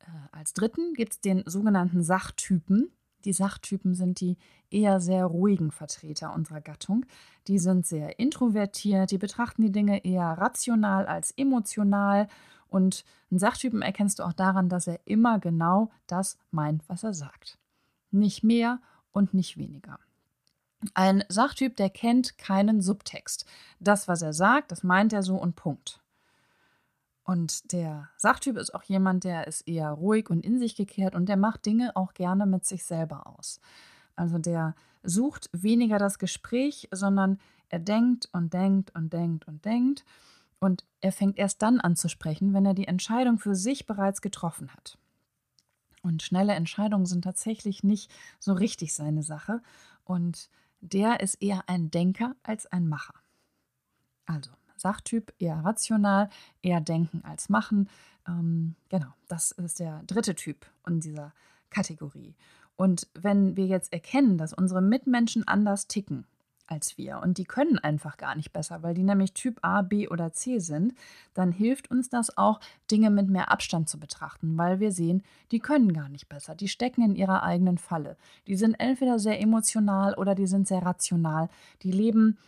äh, 0.00 0.04
als 0.32 0.52
dritten 0.52 0.94
gibt 0.94 1.12
es 1.12 1.20
den 1.20 1.42
sogenannten 1.46 2.02
Sachtypen. 2.02 2.90
Die 3.24 3.32
Sachtypen 3.32 3.94
sind 3.94 4.20
die 4.20 4.38
eher 4.70 5.00
sehr 5.00 5.26
ruhigen 5.26 5.70
Vertreter 5.70 6.34
unserer 6.34 6.60
Gattung. 6.60 7.06
Die 7.46 7.58
sind 7.58 7.86
sehr 7.86 8.18
introvertiert, 8.18 9.10
die 9.10 9.18
betrachten 9.18 9.62
die 9.62 9.72
Dinge 9.72 10.04
eher 10.04 10.24
rational 10.24 11.06
als 11.06 11.32
emotional. 11.32 12.28
Und 12.68 13.04
einen 13.30 13.38
Sachtypen 13.38 13.82
erkennst 13.82 14.18
du 14.18 14.24
auch 14.24 14.32
daran, 14.32 14.68
dass 14.68 14.86
er 14.86 15.00
immer 15.04 15.38
genau 15.38 15.90
das 16.06 16.38
meint, 16.50 16.88
was 16.88 17.04
er 17.04 17.14
sagt. 17.14 17.58
Nicht 18.10 18.42
mehr 18.42 18.80
und 19.12 19.34
nicht 19.34 19.58
weniger. 19.58 19.98
Ein 20.94 21.24
Sachtyp, 21.28 21.76
der 21.76 21.90
kennt 21.90 22.38
keinen 22.38 22.80
Subtext. 22.80 23.44
Das, 23.80 24.08
was 24.08 24.22
er 24.22 24.32
sagt, 24.32 24.72
das 24.72 24.82
meint 24.82 25.12
er 25.12 25.22
so 25.22 25.36
und 25.36 25.56
Punkt. 25.56 26.00
Und 27.22 27.72
der 27.72 28.08
Sachtyp 28.16 28.56
ist 28.56 28.74
auch 28.74 28.82
jemand, 28.82 29.24
der 29.24 29.46
ist 29.46 29.68
eher 29.68 29.90
ruhig 29.90 30.30
und 30.30 30.44
in 30.44 30.58
sich 30.58 30.74
gekehrt 30.74 31.14
und 31.14 31.28
der 31.28 31.36
macht 31.36 31.66
Dinge 31.66 31.94
auch 31.94 32.14
gerne 32.14 32.46
mit 32.46 32.64
sich 32.64 32.84
selber 32.84 33.26
aus. 33.26 33.60
Also 34.16 34.38
der 34.38 34.74
sucht 35.02 35.48
weniger 35.52 35.98
das 35.98 36.18
Gespräch, 36.18 36.88
sondern 36.90 37.38
er 37.68 37.78
denkt 37.78 38.28
und 38.32 38.52
denkt 38.52 38.94
und 38.94 39.12
denkt 39.12 39.46
und 39.46 39.64
denkt 39.64 40.04
und 40.58 40.84
er 41.00 41.12
fängt 41.12 41.38
erst 41.38 41.62
dann 41.62 41.80
an 41.80 41.96
zu 41.96 42.08
sprechen, 42.08 42.52
wenn 42.52 42.66
er 42.66 42.74
die 42.74 42.88
Entscheidung 42.88 43.38
für 43.38 43.54
sich 43.54 43.86
bereits 43.86 44.20
getroffen 44.20 44.72
hat. 44.72 44.98
Und 46.02 46.22
schnelle 46.22 46.54
Entscheidungen 46.54 47.06
sind 47.06 47.22
tatsächlich 47.22 47.82
nicht 47.84 48.10
so 48.38 48.52
richtig 48.52 48.94
seine 48.94 49.22
Sache 49.22 49.62
und 50.04 50.50
der 50.80 51.20
ist 51.20 51.42
eher 51.42 51.64
ein 51.68 51.90
Denker 51.90 52.34
als 52.42 52.66
ein 52.66 52.88
Macher. 52.88 53.14
Also 54.26 54.50
Sachtyp 54.76 55.32
eher 55.38 55.62
rational, 55.64 56.30
eher 56.62 56.80
denken 56.80 57.22
als 57.24 57.48
machen. 57.48 57.88
Ähm, 58.26 58.74
genau, 58.88 59.12
das 59.28 59.52
ist 59.52 59.78
der 59.78 60.02
dritte 60.06 60.34
Typ 60.34 60.66
in 60.86 61.00
dieser 61.00 61.32
Kategorie. 61.68 62.34
Und 62.76 63.08
wenn 63.14 63.56
wir 63.56 63.66
jetzt 63.66 63.92
erkennen, 63.92 64.38
dass 64.38 64.54
unsere 64.54 64.80
Mitmenschen 64.80 65.46
anders 65.46 65.86
ticken 65.86 66.26
als 66.70 66.96
wir 66.96 67.20
und 67.20 67.38
die 67.38 67.44
können 67.44 67.78
einfach 67.78 68.16
gar 68.16 68.34
nicht 68.34 68.52
besser, 68.52 68.82
weil 68.82 68.94
die 68.94 69.02
nämlich 69.02 69.34
Typ 69.34 69.58
A, 69.62 69.82
B 69.82 70.08
oder 70.08 70.32
C 70.32 70.58
sind, 70.58 70.94
dann 71.34 71.52
hilft 71.52 71.90
uns 71.90 72.08
das 72.08 72.36
auch, 72.36 72.60
Dinge 72.90 73.10
mit 73.10 73.28
mehr 73.28 73.50
Abstand 73.50 73.88
zu 73.88 73.98
betrachten, 73.98 74.56
weil 74.56 74.80
wir 74.80 74.92
sehen, 74.92 75.22
die 75.52 75.58
können 75.58 75.92
gar 75.92 76.08
nicht 76.08 76.28
besser, 76.28 76.54
die 76.54 76.68
stecken 76.68 77.02
in 77.02 77.16
ihrer 77.16 77.42
eigenen 77.42 77.78
Falle. 77.78 78.16
Die 78.46 78.56
sind 78.56 78.74
entweder 78.74 79.18
sehr 79.18 79.40
emotional 79.40 80.14
oder 80.14 80.34
die 80.34 80.46
sind 80.46 80.68
sehr 80.68 80.82
rational, 80.82 81.48
die 81.82 81.92
leben 81.92 82.38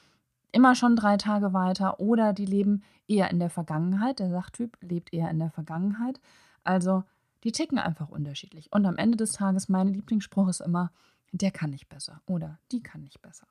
immer 0.52 0.74
schon 0.74 0.96
drei 0.96 1.16
Tage 1.16 1.52
weiter 1.52 1.98
oder 1.98 2.32
die 2.32 2.46
leben 2.46 2.82
eher 3.08 3.30
in 3.30 3.40
der 3.40 3.50
Vergangenheit. 3.50 4.18
Der 4.18 4.30
Sachtyp 4.30 4.76
lebt 4.80 5.12
eher 5.12 5.30
in 5.30 5.38
der 5.38 5.50
Vergangenheit. 5.50 6.20
Also 6.62 7.04
die 7.42 7.52
ticken 7.52 7.78
einfach 7.78 8.08
unterschiedlich. 8.08 8.70
Und 8.72 8.86
am 8.86 8.96
Ende 8.96 9.16
des 9.16 9.32
Tages, 9.32 9.68
mein 9.68 9.88
Lieblingsspruch 9.88 10.48
ist 10.48 10.60
immer, 10.60 10.92
der 11.32 11.50
kann 11.50 11.70
nicht 11.70 11.88
besser 11.88 12.20
oder 12.26 12.58
die 12.70 12.82
kann 12.82 13.02
nicht 13.02 13.22
besser. 13.22 13.46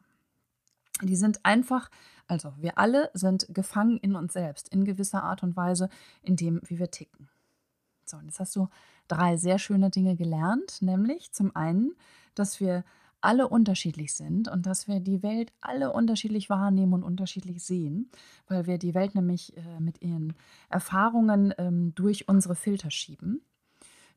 Die 1.01 1.15
sind 1.15 1.45
einfach, 1.45 1.89
also 2.27 2.53
wir 2.57 2.77
alle 2.77 3.09
sind 3.13 3.47
gefangen 3.49 3.97
in 3.97 4.15
uns 4.15 4.33
selbst, 4.33 4.69
in 4.69 4.85
gewisser 4.85 5.23
Art 5.23 5.43
und 5.43 5.55
Weise, 5.55 5.89
in 6.21 6.35
dem, 6.35 6.61
wie 6.65 6.79
wir 6.79 6.91
ticken. 6.91 7.29
So, 8.05 8.17
und 8.17 8.25
jetzt 8.25 8.39
hast 8.39 8.55
du 8.55 8.67
drei 9.07 9.37
sehr 9.37 9.59
schöne 9.59 9.89
Dinge 9.89 10.15
gelernt, 10.15 10.81
nämlich 10.81 11.31
zum 11.31 11.55
einen, 11.55 11.93
dass 12.35 12.59
wir 12.59 12.83
alle 13.21 13.47
unterschiedlich 13.47 14.13
sind 14.13 14.47
und 14.47 14.65
dass 14.65 14.87
wir 14.87 14.99
die 14.99 15.21
Welt 15.23 15.53
alle 15.61 15.93
unterschiedlich 15.93 16.49
wahrnehmen 16.49 16.93
und 16.93 17.03
unterschiedlich 17.03 17.63
sehen, 17.63 18.09
weil 18.47 18.65
wir 18.65 18.77
die 18.77 18.95
Welt 18.95 19.15
nämlich 19.15 19.55
äh, 19.55 19.79
mit 19.79 20.01
ihren 20.01 20.33
Erfahrungen 20.69 21.53
ähm, 21.57 21.93
durch 21.95 22.27
unsere 22.27 22.55
Filter 22.55 22.89
schieben. 22.89 23.41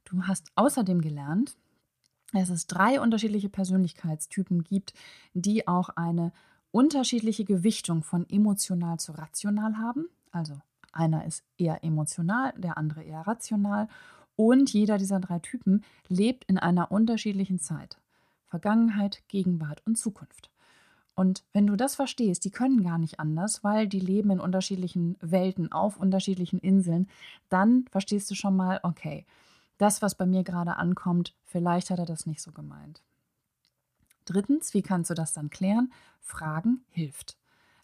Du 0.04 0.22
hast 0.22 0.50
außerdem 0.54 1.00
gelernt, 1.00 1.56
dass 2.32 2.48
es 2.48 2.66
drei 2.66 3.00
unterschiedliche 3.00 3.48
Persönlichkeitstypen 3.48 4.64
gibt, 4.64 4.94
die 5.34 5.68
auch 5.68 5.90
eine 5.90 6.32
unterschiedliche 6.74 7.44
Gewichtung 7.44 8.02
von 8.02 8.28
emotional 8.28 8.98
zu 8.98 9.12
rational 9.12 9.78
haben. 9.78 10.08
Also 10.32 10.60
einer 10.92 11.24
ist 11.24 11.44
eher 11.56 11.84
emotional, 11.84 12.52
der 12.56 12.76
andere 12.76 13.04
eher 13.04 13.20
rational. 13.20 13.88
Und 14.34 14.72
jeder 14.72 14.98
dieser 14.98 15.20
drei 15.20 15.38
Typen 15.38 15.84
lebt 16.08 16.44
in 16.46 16.58
einer 16.58 16.90
unterschiedlichen 16.90 17.60
Zeit. 17.60 18.00
Vergangenheit, 18.46 19.22
Gegenwart 19.28 19.82
und 19.86 19.96
Zukunft. 19.96 20.50
Und 21.14 21.44
wenn 21.52 21.68
du 21.68 21.76
das 21.76 21.94
verstehst, 21.94 22.44
die 22.44 22.50
können 22.50 22.82
gar 22.82 22.98
nicht 22.98 23.20
anders, 23.20 23.62
weil 23.62 23.86
die 23.86 24.00
leben 24.00 24.30
in 24.30 24.40
unterschiedlichen 24.40 25.16
Welten, 25.20 25.70
auf 25.70 25.96
unterschiedlichen 25.96 26.58
Inseln, 26.58 27.06
dann 27.50 27.84
verstehst 27.92 28.28
du 28.32 28.34
schon 28.34 28.56
mal, 28.56 28.80
okay, 28.82 29.26
das, 29.78 30.02
was 30.02 30.16
bei 30.16 30.26
mir 30.26 30.42
gerade 30.42 30.76
ankommt, 30.76 31.36
vielleicht 31.44 31.90
hat 31.90 32.00
er 32.00 32.06
das 32.06 32.26
nicht 32.26 32.40
so 32.40 32.50
gemeint. 32.50 33.00
Drittens, 34.24 34.74
wie 34.74 34.82
kannst 34.82 35.10
du 35.10 35.14
das 35.14 35.32
dann 35.32 35.50
klären? 35.50 35.92
Fragen 36.20 36.84
hilft. 36.90 37.36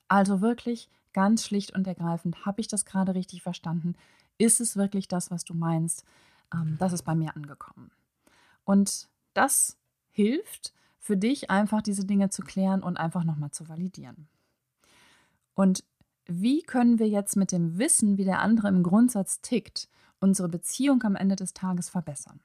Also 0.08 0.40
wirklich 0.40 0.88
ganz 1.12 1.44
schlicht 1.44 1.74
und 1.74 1.86
ergreifend, 1.86 2.44
habe 2.46 2.60
ich 2.60 2.68
das 2.68 2.84
gerade 2.84 3.14
richtig 3.14 3.42
verstanden? 3.42 3.94
Ist 4.38 4.60
es 4.60 4.76
wirklich 4.76 5.08
das, 5.08 5.30
was 5.30 5.44
du 5.44 5.54
meinst? 5.54 6.04
Ähm, 6.52 6.76
das 6.78 6.92
ist 6.92 7.02
bei 7.02 7.14
mir 7.14 7.36
angekommen. 7.36 7.90
Und 8.64 9.08
das 9.34 9.76
hilft 10.10 10.72
für 10.98 11.16
dich 11.16 11.50
einfach 11.50 11.82
diese 11.82 12.04
Dinge 12.04 12.30
zu 12.30 12.42
klären 12.42 12.82
und 12.82 12.96
einfach 12.96 13.24
nochmal 13.24 13.50
zu 13.50 13.68
validieren. 13.68 14.28
Und 15.54 15.84
wie 16.26 16.62
können 16.62 16.98
wir 16.98 17.08
jetzt 17.08 17.36
mit 17.36 17.52
dem 17.52 17.78
Wissen, 17.78 18.16
wie 18.16 18.24
der 18.24 18.40
andere 18.40 18.68
im 18.68 18.82
Grundsatz 18.82 19.40
tickt, 19.40 19.88
unsere 20.20 20.48
Beziehung 20.48 21.02
am 21.02 21.16
Ende 21.16 21.36
des 21.36 21.54
Tages 21.54 21.90
verbessern? 21.90 22.40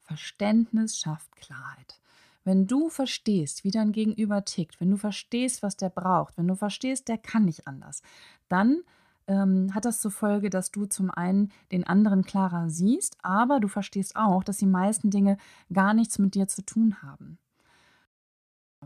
Verständnis 0.00 0.98
schafft 0.98 1.34
Klarheit. 1.36 1.99
Wenn 2.44 2.66
du 2.66 2.88
verstehst, 2.88 3.64
wie 3.64 3.70
dein 3.70 3.92
Gegenüber 3.92 4.44
tickt, 4.44 4.80
wenn 4.80 4.90
du 4.90 4.96
verstehst, 4.96 5.62
was 5.62 5.76
der 5.76 5.90
braucht, 5.90 6.38
wenn 6.38 6.48
du 6.48 6.54
verstehst, 6.54 7.08
der 7.08 7.18
kann 7.18 7.44
nicht 7.44 7.66
anders, 7.66 8.02
dann 8.48 8.82
ähm, 9.26 9.74
hat 9.74 9.84
das 9.84 10.00
zur 10.00 10.10
Folge, 10.10 10.50
dass 10.50 10.70
du 10.70 10.86
zum 10.86 11.10
einen 11.10 11.52
den 11.70 11.86
anderen 11.86 12.24
klarer 12.24 12.70
siehst, 12.70 13.16
aber 13.22 13.60
du 13.60 13.68
verstehst 13.68 14.16
auch, 14.16 14.42
dass 14.42 14.56
die 14.56 14.66
meisten 14.66 15.10
Dinge 15.10 15.36
gar 15.72 15.94
nichts 15.94 16.18
mit 16.18 16.34
dir 16.34 16.48
zu 16.48 16.64
tun 16.64 17.02
haben. 17.02 17.38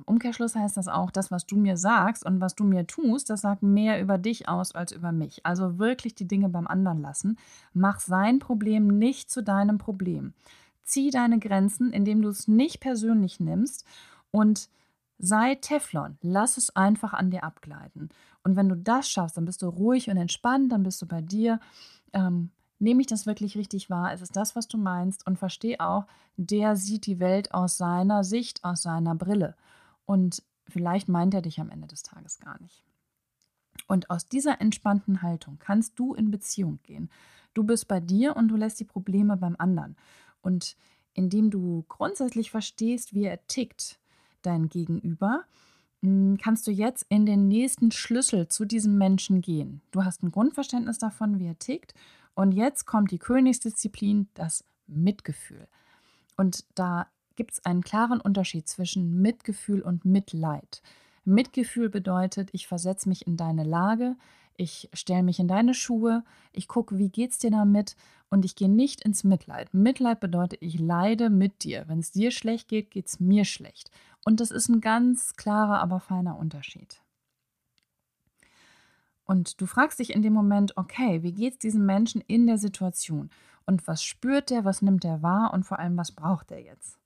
Umkehrschluss 0.06 0.56
heißt 0.56 0.76
das 0.76 0.88
auch, 0.88 1.12
das, 1.12 1.30
was 1.30 1.46
du 1.46 1.56
mir 1.56 1.76
sagst 1.76 2.26
und 2.26 2.40
was 2.40 2.56
du 2.56 2.64
mir 2.64 2.86
tust, 2.86 3.30
das 3.30 3.42
sagt 3.42 3.62
mehr 3.62 4.02
über 4.02 4.18
dich 4.18 4.48
aus 4.48 4.74
als 4.74 4.90
über 4.90 5.12
mich. 5.12 5.46
Also 5.46 5.78
wirklich 5.78 6.16
die 6.16 6.26
Dinge 6.26 6.48
beim 6.48 6.66
anderen 6.66 7.00
lassen. 7.00 7.38
Mach 7.72 8.00
sein 8.00 8.40
Problem 8.40 8.88
nicht 8.88 9.30
zu 9.30 9.42
deinem 9.42 9.78
Problem. 9.78 10.34
Zieh 10.84 11.10
deine 11.10 11.38
Grenzen, 11.38 11.92
indem 11.92 12.22
du 12.22 12.28
es 12.28 12.48
nicht 12.48 12.80
persönlich 12.80 13.40
nimmst 13.40 13.84
und 14.30 14.68
sei 15.18 15.54
Teflon. 15.56 16.18
Lass 16.20 16.56
es 16.56 16.74
einfach 16.76 17.12
an 17.12 17.30
dir 17.30 17.44
abgleiten. 17.44 18.10
Und 18.42 18.56
wenn 18.56 18.68
du 18.68 18.76
das 18.76 19.08
schaffst, 19.08 19.36
dann 19.36 19.46
bist 19.46 19.62
du 19.62 19.68
ruhig 19.68 20.10
und 20.10 20.16
entspannt, 20.16 20.72
dann 20.72 20.82
bist 20.82 21.00
du 21.00 21.06
bei 21.06 21.22
dir. 21.22 21.60
Ähm, 22.12 22.50
nehme 22.78 23.00
ich 23.00 23.06
das 23.06 23.26
wirklich 23.26 23.56
richtig 23.56 23.88
wahr? 23.90 24.12
Ist 24.12 24.20
es 24.20 24.30
das, 24.30 24.54
was 24.54 24.68
du 24.68 24.76
meinst? 24.76 25.26
Und 25.26 25.38
verstehe 25.38 25.80
auch, 25.80 26.06
der 26.36 26.76
sieht 26.76 27.06
die 27.06 27.20
Welt 27.20 27.54
aus 27.54 27.76
seiner 27.76 28.24
Sicht, 28.24 28.62
aus 28.64 28.82
seiner 28.82 29.14
Brille. 29.14 29.56
Und 30.04 30.42
vielleicht 30.68 31.08
meint 31.08 31.34
er 31.34 31.42
dich 31.42 31.60
am 31.60 31.70
Ende 31.70 31.86
des 31.86 32.02
Tages 32.02 32.38
gar 32.40 32.60
nicht. 32.60 32.84
Und 33.86 34.10
aus 34.10 34.28
dieser 34.28 34.60
entspannten 34.60 35.22
Haltung 35.22 35.58
kannst 35.58 35.98
du 35.98 36.14
in 36.14 36.30
Beziehung 36.30 36.78
gehen. 36.82 37.10
Du 37.54 37.64
bist 37.64 37.86
bei 37.86 38.00
dir 38.00 38.36
und 38.36 38.48
du 38.48 38.56
lässt 38.56 38.80
die 38.80 38.84
Probleme 38.84 39.36
beim 39.36 39.56
anderen. 39.58 39.96
Und 40.44 40.76
indem 41.14 41.50
du 41.50 41.84
grundsätzlich 41.88 42.50
verstehst, 42.50 43.14
wie 43.14 43.24
er 43.24 43.46
tickt, 43.46 43.98
dein 44.42 44.68
Gegenüber, 44.68 45.44
hm, 46.02 46.36
kannst 46.36 46.66
du 46.66 46.70
jetzt 46.70 47.06
in 47.08 47.24
den 47.24 47.48
nächsten 47.48 47.90
Schlüssel 47.90 48.48
zu 48.48 48.66
diesem 48.66 48.98
Menschen 48.98 49.40
gehen. 49.40 49.80
Du 49.90 50.04
hast 50.04 50.22
ein 50.22 50.30
Grundverständnis 50.30 50.98
davon, 50.98 51.38
wie 51.38 51.46
er 51.46 51.58
tickt. 51.58 51.94
Und 52.34 52.52
jetzt 52.52 52.84
kommt 52.84 53.10
die 53.10 53.18
Königsdisziplin, 53.18 54.28
das 54.34 54.64
Mitgefühl. 54.86 55.66
Und 56.36 56.64
da 56.74 57.06
gibt 57.36 57.52
es 57.52 57.64
einen 57.64 57.82
klaren 57.82 58.20
Unterschied 58.20 58.68
zwischen 58.68 59.22
Mitgefühl 59.22 59.80
und 59.80 60.04
Mitleid. 60.04 60.82
Mitgefühl 61.24 61.88
bedeutet, 61.88 62.50
ich 62.52 62.66
versetze 62.66 63.08
mich 63.08 63.26
in 63.26 63.36
deine 63.36 63.64
Lage, 63.64 64.16
ich 64.56 64.88
stelle 64.92 65.22
mich 65.22 65.40
in 65.40 65.48
deine 65.48 65.74
Schuhe, 65.74 66.24
ich 66.52 66.68
gucke, 66.68 66.98
wie 66.98 67.08
geht's 67.08 67.38
dir 67.38 67.50
damit 67.50 67.96
und 68.30 68.44
ich 68.44 68.56
gehe 68.56 68.68
nicht 68.68 69.02
ins 69.02 69.24
Mitleid. 69.24 69.74
Mitleid 69.74 70.20
bedeutet, 70.20 70.60
ich 70.62 70.78
leide 70.78 71.30
mit 71.30 71.64
dir. 71.64 71.84
Wenn 71.88 71.98
es 71.98 72.12
dir 72.12 72.30
schlecht 72.30 72.68
geht, 72.68 72.90
geht 72.90 73.06
es 73.06 73.20
mir 73.20 73.44
schlecht. 73.44 73.90
Und 74.24 74.40
das 74.40 74.50
ist 74.50 74.68
ein 74.68 74.80
ganz 74.80 75.34
klarer, 75.36 75.80
aber 75.80 76.00
feiner 76.00 76.38
Unterschied. 76.38 77.00
Und 79.24 79.60
du 79.60 79.66
fragst 79.66 79.98
dich 79.98 80.14
in 80.14 80.22
dem 80.22 80.32
Moment, 80.32 80.76
okay, 80.76 81.22
wie 81.22 81.32
geht 81.32 81.54
es 81.54 81.58
diesem 81.58 81.86
Menschen 81.86 82.20
in 82.26 82.46
der 82.46 82.58
Situation? 82.58 83.30
Und 83.66 83.86
was 83.86 84.02
spürt 84.02 84.50
der, 84.50 84.64
was 84.64 84.82
nimmt 84.82 85.04
er 85.04 85.22
wahr 85.22 85.52
und 85.54 85.64
vor 85.64 85.78
allem, 85.78 85.96
was 85.96 86.12
braucht 86.12 86.50
er 86.50 86.62
jetzt? 86.62 86.98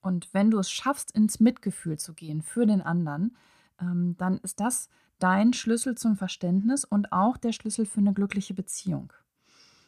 Und 0.00 0.34
wenn 0.34 0.50
du 0.50 0.58
es 0.58 0.70
schaffst, 0.70 1.12
ins 1.12 1.40
Mitgefühl 1.40 1.98
zu 1.98 2.12
gehen 2.12 2.42
für 2.42 2.66
den 2.66 2.82
anderen, 2.82 3.36
ähm, 3.80 4.16
dann 4.18 4.38
ist 4.38 4.60
das 4.60 4.90
dein 5.18 5.52
Schlüssel 5.52 5.96
zum 5.96 6.16
Verständnis 6.16 6.84
und 6.84 7.12
auch 7.12 7.36
der 7.36 7.52
Schlüssel 7.52 7.86
für 7.86 8.00
eine 8.00 8.12
glückliche 8.12 8.54
Beziehung. 8.54 9.12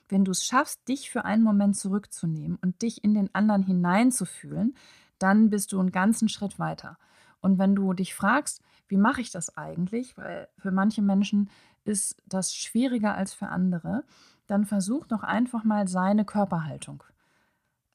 Wenn 0.08 0.24
du 0.24 0.30
es 0.30 0.44
schaffst, 0.44 0.86
dich 0.88 1.10
für 1.10 1.24
einen 1.24 1.42
Moment 1.42 1.76
zurückzunehmen 1.76 2.58
und 2.62 2.82
dich 2.82 3.02
in 3.02 3.14
den 3.14 3.34
anderen 3.34 3.62
hineinzufühlen, 3.62 4.76
dann 5.18 5.50
bist 5.50 5.72
du 5.72 5.80
einen 5.80 5.92
ganzen 5.92 6.28
Schritt 6.28 6.58
weiter. 6.58 6.98
Und 7.40 7.58
wenn 7.58 7.74
du 7.74 7.92
dich 7.92 8.14
fragst, 8.14 8.62
wie 8.88 8.96
mache 8.96 9.20
ich 9.20 9.30
das 9.30 9.56
eigentlich, 9.56 10.16
weil 10.16 10.48
für 10.58 10.70
manche 10.70 11.02
Menschen 11.02 11.50
ist 11.84 12.22
das 12.26 12.54
schwieriger 12.54 13.14
als 13.14 13.34
für 13.34 13.48
andere, 13.48 14.04
dann 14.46 14.64
versuch 14.64 15.06
doch 15.06 15.22
einfach 15.22 15.64
mal 15.64 15.88
seine 15.88 16.24
Körperhaltung 16.24 17.02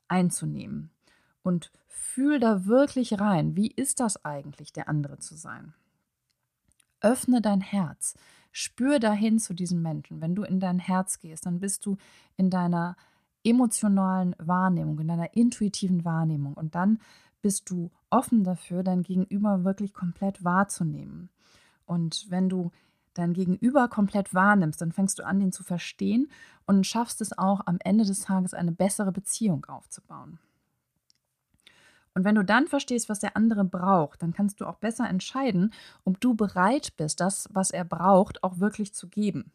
einzunehmen 0.07 0.91
und 1.43 1.71
fühl 1.87 2.39
da 2.39 2.65
wirklich 2.65 3.19
rein, 3.19 3.55
wie 3.55 3.71
ist 3.71 3.99
das 3.99 4.25
eigentlich, 4.25 4.73
der 4.73 4.89
andere 4.89 5.19
zu 5.19 5.35
sein. 5.35 5.73
Öffne 7.01 7.41
dein 7.41 7.61
Herz, 7.61 8.15
spür 8.51 8.99
dahin 8.99 9.39
zu 9.39 9.53
diesem 9.53 9.81
Menschen. 9.81 10.21
Wenn 10.21 10.35
du 10.35 10.43
in 10.43 10.59
dein 10.59 10.79
Herz 10.79 11.19
gehst, 11.19 11.45
dann 11.45 11.59
bist 11.59 11.85
du 11.85 11.97
in 12.37 12.49
deiner 12.49 12.95
emotionalen 13.43 14.35
Wahrnehmung, 14.37 14.99
in 14.99 15.07
deiner 15.07 15.35
intuitiven 15.35 16.05
Wahrnehmung 16.05 16.53
und 16.53 16.75
dann 16.75 16.99
bist 17.41 17.69
du 17.69 17.89
offen 18.09 18.43
dafür, 18.43 18.83
dein 18.83 19.01
Gegenüber 19.01 19.63
wirklich 19.63 19.93
komplett 19.93 20.43
wahrzunehmen. 20.43 21.29
Und 21.85 22.27
wenn 22.29 22.49
du 22.49 22.71
dein 23.13 23.33
Gegenüber 23.33 23.87
komplett 23.87 24.33
wahrnimmst, 24.33 24.79
dann 24.79 24.91
fängst 24.91 25.19
du 25.19 25.25
an, 25.25 25.39
den 25.39 25.51
zu 25.51 25.63
verstehen 25.63 26.29
und 26.65 26.85
schaffst 26.85 27.19
es 27.21 27.37
auch 27.37 27.61
am 27.65 27.77
Ende 27.83 28.05
des 28.05 28.21
Tages 28.21 28.53
eine 28.53 28.71
bessere 28.71 29.11
Beziehung 29.11 29.65
aufzubauen. 29.65 30.39
Und 32.13 32.25
wenn 32.25 32.35
du 32.35 32.43
dann 32.43 32.67
verstehst, 32.67 33.09
was 33.09 33.19
der 33.19 33.37
andere 33.37 33.63
braucht, 33.63 34.21
dann 34.21 34.33
kannst 34.33 34.59
du 34.61 34.65
auch 34.65 34.77
besser 34.77 35.07
entscheiden, 35.09 35.73
ob 36.03 36.19
du 36.19 36.33
bereit 36.35 36.93
bist, 36.97 37.19
das, 37.21 37.47
was 37.51 37.71
er 37.71 37.85
braucht, 37.85 38.43
auch 38.43 38.59
wirklich 38.59 38.93
zu 38.93 39.07
geben. 39.07 39.51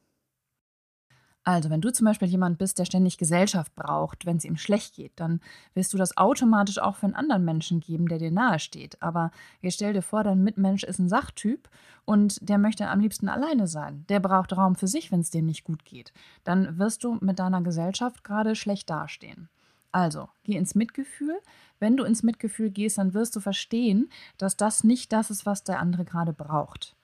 Also, 1.49 1.71
wenn 1.71 1.81
du 1.81 1.93
zum 1.93 2.07
Beispiel 2.07 2.27
jemand 2.27 2.59
bist, 2.59 2.77
der 2.81 2.87
ständig 2.87 3.19
Gesellschaft 3.19 3.73
braucht, 3.77 4.27
wenn 4.27 4.37
es 4.37 4.45
ihm 4.45 4.57
schlecht 4.57 4.97
geht, 4.97 5.13
dann 5.15 5.41
wirst 5.75 5.93
du 5.93 5.97
das 5.97 6.17
automatisch 6.17 6.79
auch 6.79 6.97
für 6.97 7.07
einen 7.07 7.15
anderen 7.15 7.45
Menschen 7.45 7.79
geben, 7.79 8.09
der 8.09 8.19
dir 8.19 8.33
nahe 8.33 8.59
steht. 8.59 9.01
Aber 9.01 9.31
jetzt 9.61 9.75
stell 9.75 9.93
dir 9.93 10.03
vor, 10.03 10.25
dein 10.25 10.43
Mitmensch 10.43 10.83
ist 10.83 10.99
ein 10.99 11.09
Sachtyp 11.09 11.69
und 12.05 12.37
der 12.49 12.59
möchte 12.59 12.89
am 12.89 12.99
liebsten 12.99 13.29
alleine 13.29 13.69
sein. 13.69 14.05
Der 14.09 14.19
braucht 14.19 14.57
Raum 14.57 14.75
für 14.75 14.89
sich, 14.89 15.13
wenn 15.13 15.21
es 15.21 15.31
dem 15.31 15.47
nicht 15.47 15.63
gut 15.63 15.85
geht. 15.85 16.13
Dann 16.43 16.81
wirst 16.81 17.05
du 17.05 17.17
mit 17.21 17.39
deiner 17.39 17.63
Gesellschaft 17.63 18.25
gerade 18.25 18.57
schlecht 18.57 18.91
dastehen. 18.91 19.49
Also, 19.97 20.29
geh 20.45 20.59
ins 20.59 20.75
Mitgefühl. 20.75 21.41
Wenn 21.79 21.97
du 21.97 22.05
ins 22.05 22.23
Mitgefühl 22.23 22.69
gehst, 22.69 22.99
dann 22.99 23.15
wirst 23.15 23.35
du 23.35 23.41
verstehen, 23.41 24.11
dass 24.37 24.59
das 24.59 24.85
nicht 24.85 25.11
das 25.11 25.31
ist, 25.31 25.47
was 25.47 25.65
der 25.65 25.81
andere 25.81 26.05
gerade 26.05 26.35
braucht. 26.35 26.95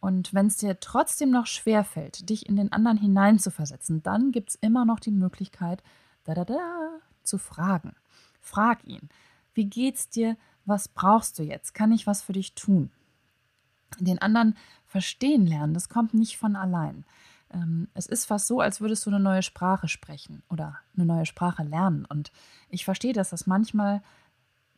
Und 0.00 0.34
wenn 0.34 0.48
es 0.48 0.56
dir 0.56 0.80
trotzdem 0.80 1.30
noch 1.30 1.46
schwerfällt, 1.46 2.28
dich 2.28 2.48
in 2.48 2.56
den 2.56 2.72
anderen 2.72 2.98
hineinzuversetzen, 2.98 4.02
dann 4.02 4.32
gibt 4.32 4.50
es 4.50 4.54
immer 4.56 4.84
noch 4.84 4.98
die 4.98 5.12
Möglichkeit, 5.12 5.84
da, 6.24 6.34
da, 6.34 6.44
da, 6.44 6.88
zu 7.22 7.38
fragen. 7.38 7.94
Frag 8.40 8.84
ihn. 8.84 9.10
Wie 9.54 9.66
geht's 9.66 10.08
dir? 10.08 10.36
Was 10.64 10.88
brauchst 10.88 11.38
du 11.38 11.44
jetzt? 11.44 11.72
Kann 11.72 11.92
ich 11.92 12.08
was 12.08 12.22
für 12.22 12.32
dich 12.32 12.56
tun? 12.56 12.90
Den 14.00 14.18
anderen 14.18 14.56
verstehen 14.86 15.46
lernen, 15.46 15.72
das 15.72 15.88
kommt 15.88 16.14
nicht 16.14 16.36
von 16.36 16.56
allein. 16.56 17.04
Ähm, 17.54 17.88
es 17.94 18.06
ist 18.06 18.26
fast 18.26 18.46
so, 18.46 18.60
als 18.60 18.80
würdest 18.80 19.06
du 19.06 19.10
eine 19.10 19.20
neue 19.20 19.42
Sprache 19.42 19.88
sprechen 19.88 20.42
oder 20.50 20.78
eine 20.96 21.06
neue 21.06 21.26
Sprache 21.26 21.62
lernen. 21.62 22.04
Und 22.04 22.32
ich 22.68 22.84
verstehe, 22.84 23.12
dass 23.12 23.30
das 23.30 23.46
manchmal 23.46 24.02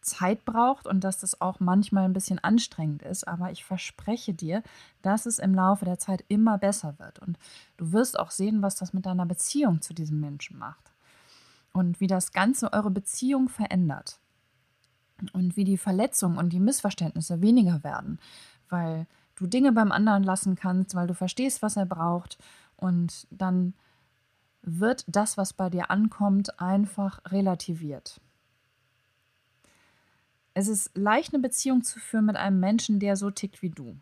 Zeit 0.02 0.44
braucht 0.44 0.86
und 0.86 1.02
dass 1.02 1.18
das 1.18 1.40
auch 1.40 1.58
manchmal 1.58 2.04
ein 2.04 2.12
bisschen 2.12 2.38
anstrengend 2.38 3.02
ist. 3.02 3.26
Aber 3.26 3.50
ich 3.50 3.64
verspreche 3.64 4.34
dir, 4.34 4.62
dass 5.02 5.26
es 5.26 5.38
im 5.38 5.54
Laufe 5.54 5.84
der 5.84 5.98
Zeit 5.98 6.24
immer 6.28 6.58
besser 6.58 6.98
wird. 6.98 7.18
Und 7.18 7.38
du 7.76 7.92
wirst 7.92 8.18
auch 8.18 8.30
sehen, 8.30 8.62
was 8.62 8.76
das 8.76 8.92
mit 8.92 9.06
deiner 9.06 9.26
Beziehung 9.26 9.80
zu 9.80 9.94
diesem 9.94 10.20
Menschen 10.20 10.58
macht. 10.58 10.92
Und 11.72 12.00
wie 12.00 12.06
das 12.06 12.32
Ganze 12.32 12.72
eure 12.72 12.90
Beziehung 12.90 13.48
verändert. 13.48 14.20
Und 15.32 15.56
wie 15.56 15.64
die 15.64 15.78
Verletzungen 15.78 16.38
und 16.38 16.50
die 16.50 16.60
Missverständnisse 16.60 17.40
weniger 17.40 17.82
werden. 17.82 18.20
Weil 18.68 19.06
du 19.34 19.46
Dinge 19.46 19.72
beim 19.72 19.92
anderen 19.92 20.22
lassen 20.22 20.56
kannst, 20.56 20.94
weil 20.94 21.06
du 21.06 21.14
verstehst, 21.14 21.62
was 21.62 21.76
er 21.76 21.86
braucht. 21.86 22.38
Und 22.76 23.26
dann 23.30 23.74
wird 24.62 25.04
das, 25.06 25.36
was 25.36 25.52
bei 25.52 25.70
dir 25.70 25.90
ankommt, 25.90 26.60
einfach 26.60 27.20
relativiert. 27.26 28.20
Es 30.54 30.68
ist 30.68 30.90
leicht, 30.96 31.34
eine 31.34 31.42
Beziehung 31.42 31.84
zu 31.84 32.00
führen 32.00 32.26
mit 32.26 32.36
einem 32.36 32.60
Menschen, 32.60 32.98
der 32.98 33.16
so 33.16 33.30
tickt 33.30 33.62
wie 33.62 33.70
du. 33.70 33.96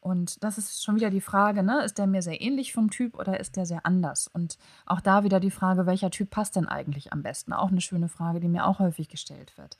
Und 0.00 0.42
das 0.42 0.58
ist 0.58 0.82
schon 0.82 0.96
wieder 0.96 1.10
die 1.10 1.20
Frage, 1.20 1.62
ne? 1.62 1.84
ist 1.84 1.96
der 1.96 2.08
mir 2.08 2.22
sehr 2.22 2.40
ähnlich 2.40 2.72
vom 2.72 2.90
Typ 2.90 3.16
oder 3.16 3.38
ist 3.38 3.54
der 3.54 3.66
sehr 3.66 3.86
anders? 3.86 4.26
Und 4.26 4.58
auch 4.84 5.00
da 5.00 5.22
wieder 5.22 5.38
die 5.38 5.52
Frage, 5.52 5.86
welcher 5.86 6.10
Typ 6.10 6.30
passt 6.30 6.56
denn 6.56 6.66
eigentlich 6.66 7.12
am 7.12 7.22
besten? 7.22 7.52
Auch 7.52 7.70
eine 7.70 7.80
schöne 7.80 8.08
Frage, 8.08 8.40
die 8.40 8.48
mir 8.48 8.66
auch 8.66 8.80
häufig 8.80 9.08
gestellt 9.08 9.56
wird. 9.56 9.76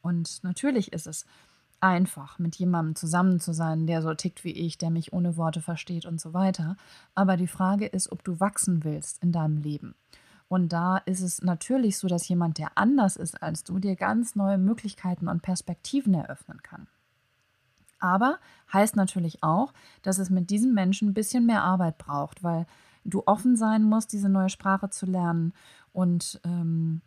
Und 0.00 0.42
natürlich 0.42 0.92
ist 0.94 1.06
es 1.06 1.26
einfach, 1.80 2.38
mit 2.38 2.56
jemandem 2.56 2.94
zusammen 2.94 3.40
zu 3.40 3.52
sein, 3.52 3.86
der 3.86 4.02
so 4.02 4.12
tickt 4.14 4.44
wie 4.44 4.52
ich, 4.52 4.78
der 4.78 4.90
mich 4.90 5.12
ohne 5.12 5.36
Worte 5.36 5.60
versteht 5.60 6.06
und 6.06 6.20
so 6.20 6.34
weiter. 6.34 6.76
Aber 7.14 7.36
die 7.36 7.46
Frage 7.46 7.86
ist, 7.86 8.10
ob 8.10 8.24
du 8.24 8.40
wachsen 8.40 8.84
willst 8.84 9.22
in 9.22 9.32
deinem 9.32 9.58
Leben. 9.58 9.94
Und 10.48 10.72
da 10.72 10.96
ist 10.98 11.20
es 11.20 11.42
natürlich 11.42 11.98
so, 11.98 12.08
dass 12.08 12.28
jemand, 12.28 12.58
der 12.58 12.72
anders 12.76 13.16
ist 13.16 13.42
als 13.42 13.64
du, 13.64 13.78
dir 13.78 13.96
ganz 13.96 14.34
neue 14.34 14.58
Möglichkeiten 14.58 15.28
und 15.28 15.42
Perspektiven 15.42 16.14
eröffnen 16.14 16.62
kann. 16.62 16.86
Aber 18.00 18.38
heißt 18.72 18.96
natürlich 18.96 19.42
auch, 19.42 19.72
dass 20.02 20.18
es 20.18 20.30
mit 20.30 20.50
diesem 20.50 20.72
Menschen 20.72 21.08
ein 21.08 21.14
bisschen 21.14 21.44
mehr 21.44 21.64
Arbeit 21.64 21.98
braucht, 21.98 22.42
weil 22.42 22.66
du 23.04 23.22
offen 23.26 23.56
sein 23.56 23.82
musst, 23.82 24.12
diese 24.12 24.28
neue 24.28 24.48
Sprache 24.48 24.90
zu 24.90 25.06
lernen 25.06 25.52
und 25.92 26.40
ähm, 26.44 27.02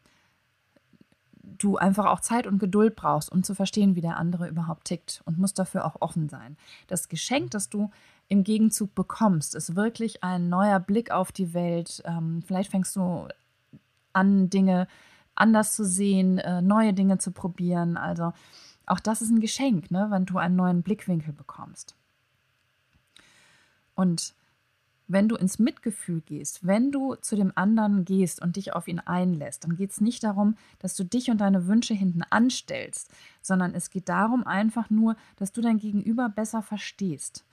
du 1.43 1.77
einfach 1.77 2.05
auch 2.05 2.19
Zeit 2.19 2.47
und 2.47 2.59
Geduld 2.59 2.95
brauchst, 2.95 3.31
um 3.31 3.43
zu 3.43 3.55
verstehen, 3.55 3.95
wie 3.95 4.01
der 4.01 4.17
andere 4.17 4.47
überhaupt 4.47 4.85
tickt 4.85 5.21
und 5.25 5.37
musst 5.37 5.59
dafür 5.59 5.85
auch 5.85 5.97
offen 5.99 6.29
sein. 6.29 6.57
Das 6.87 7.09
Geschenk, 7.09 7.51
das 7.51 7.69
du 7.69 7.91
im 8.27 8.43
Gegenzug 8.43 8.95
bekommst, 8.95 9.55
ist 9.55 9.75
wirklich 9.75 10.23
ein 10.23 10.49
neuer 10.49 10.79
Blick 10.79 11.11
auf 11.11 11.31
die 11.31 11.53
Welt. 11.53 12.01
Ähm, 12.05 12.43
vielleicht 12.45 12.71
fängst 12.71 12.95
du 12.95 13.27
an, 14.13 14.49
Dinge 14.49 14.87
anders 15.35 15.75
zu 15.75 15.85
sehen, 15.85 16.37
äh, 16.37 16.61
neue 16.61 16.93
Dinge 16.93 17.17
zu 17.17 17.31
probieren. 17.31 17.97
Also 17.97 18.33
auch 18.85 18.99
das 18.99 19.21
ist 19.21 19.31
ein 19.31 19.39
Geschenk, 19.39 19.91
ne, 19.91 20.07
wenn 20.09 20.25
du 20.25 20.37
einen 20.37 20.55
neuen 20.55 20.83
Blickwinkel 20.83 21.33
bekommst. 21.33 21.95
Und 23.95 24.33
wenn 25.11 25.27
du 25.27 25.35
ins 25.35 25.59
Mitgefühl 25.59 26.21
gehst, 26.21 26.65
wenn 26.65 26.91
du 26.91 27.15
zu 27.15 27.35
dem 27.35 27.51
anderen 27.55 28.05
gehst 28.05 28.41
und 28.41 28.55
dich 28.55 28.73
auf 28.73 28.87
ihn 28.87 28.99
einlässt, 28.99 29.63
dann 29.63 29.75
geht 29.75 29.91
es 29.91 30.01
nicht 30.01 30.23
darum, 30.23 30.55
dass 30.79 30.95
du 30.95 31.03
dich 31.03 31.29
und 31.29 31.39
deine 31.39 31.67
Wünsche 31.67 31.93
hinten 31.93 32.23
anstellst, 32.29 33.11
sondern 33.41 33.73
es 33.73 33.89
geht 33.89 34.09
darum 34.09 34.45
einfach 34.45 34.89
nur, 34.89 35.15
dass 35.37 35.51
du 35.51 35.61
dein 35.61 35.77
Gegenüber 35.79 36.29
besser 36.29 36.61
verstehst 36.61 37.45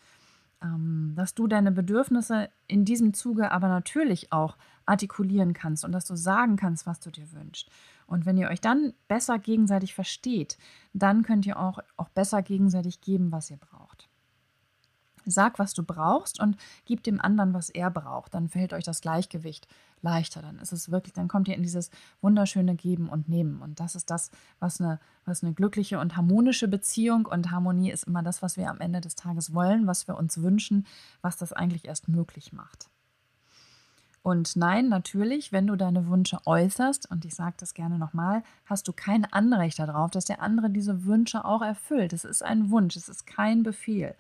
ähm, 0.63 1.13
dass 1.17 1.35
du 1.35 1.47
deine 1.47 1.73
Bedürfnisse 1.73 2.51
in 2.67 2.85
diesem 2.85 3.15
Zuge 3.15 3.53
aber 3.53 3.69
natürlich 3.69 4.33
auch 4.33 4.57
artikulieren 4.87 5.53
kannst 5.53 5.85
und 5.85 5.93
dass 5.93 6.07
du 6.07 6.17
sagen 6.17 6.57
kannst, 6.57 6.87
was 6.87 7.01
du 7.01 7.11
dir 7.11 7.31
wünschst. 7.33 7.71
Und 8.07 8.27
wenn 8.27 8.39
ihr 8.39 8.49
euch 8.49 8.61
dann 8.61 8.95
besser 9.07 9.39
gegenseitig 9.39 9.95
versteht, 9.95 10.57
dann 10.95 11.23
könnt 11.23 11.47
ihr 11.47 11.59
auch, 11.59 11.79
auch 11.97 12.09
besser 12.09 12.43
gegenseitig 12.43 13.01
geben, 13.01 13.31
was 13.31 13.51
ihr 13.51 13.59
braucht. 13.59 14.08
Sag, 15.31 15.59
was 15.59 15.75
du 15.75 15.83
brauchst 15.83 16.41
und 16.41 16.57
gib 16.85 17.03
dem 17.03 17.21
anderen, 17.21 17.55
was 17.55 17.71
er 17.71 17.91
braucht. 17.91 18.35
Dann 18.35 18.49
verhält 18.49 18.73
euch 18.73 18.85
das 18.85 19.01
Gleichgewicht 19.01 19.67
leichter. 20.03 20.43
Dann 20.43 20.59
ist 20.59 20.73
es 20.73 20.91
wirklich, 20.91 21.15
dann 21.15 21.29
kommt 21.29 21.49
ihr 21.49 21.55
in 21.55 21.63
dieses 21.63 21.91
wunderschöne 22.21 22.75
Geben 22.75 23.09
und 23.09 23.29
Nehmen. 23.29 23.61
Und 23.63 23.81
das 23.81 23.95
ist 23.95 24.11
das, 24.11 24.31
was 24.61 24.81
eine, 24.81 25.01
was 25.25 25.43
eine 25.43 25.53
glückliche 25.53 25.99
und 25.99 26.17
harmonische 26.17 26.69
Beziehung 26.69 27.27
und 27.27 27.51
Harmonie 27.51 27.91
ist 27.91 28.05
immer 28.05 28.23
das, 28.23 28.43
was 28.43 28.57
wir 28.57 28.71
am 28.71 28.81
Ende 28.81 29.01
des 29.01 29.15
Tages 29.15 29.55
wollen, 29.55 29.87
was 29.87 30.09
wir 30.09 30.17
uns 30.17 30.43
wünschen, 30.43 30.87
was 31.23 31.37
das 31.37 31.53
eigentlich 31.53 31.87
erst 31.87 32.09
möglich 32.09 32.53
macht. 32.53 32.89
Und 34.23 34.57
nein, 34.57 34.89
natürlich, 34.89 35.53
wenn 35.53 35.67
du 35.67 35.77
deine 35.77 36.09
Wünsche 36.09 36.39
äußerst, 36.45 37.11
und 37.11 37.25
ich 37.25 37.35
sage 37.35 37.55
das 37.59 37.73
gerne 37.73 37.99
nochmal, 37.99 38.43
hast 38.67 38.87
du 38.87 38.93
kein 38.93 39.25
Anrecht 39.25 39.79
darauf, 39.79 40.11
dass 40.11 40.27
der 40.27 40.43
andere 40.43 40.69
diese 40.69 41.07
Wünsche 41.07 41.45
auch 41.45 41.63
erfüllt. 41.63 42.13
Es 42.13 42.25
ist 42.25 42.43
ein 42.43 42.71
Wunsch, 42.71 42.97
es 42.97 43.09
ist 43.09 43.27
kein 43.27 43.63
Befehl. 43.63 44.15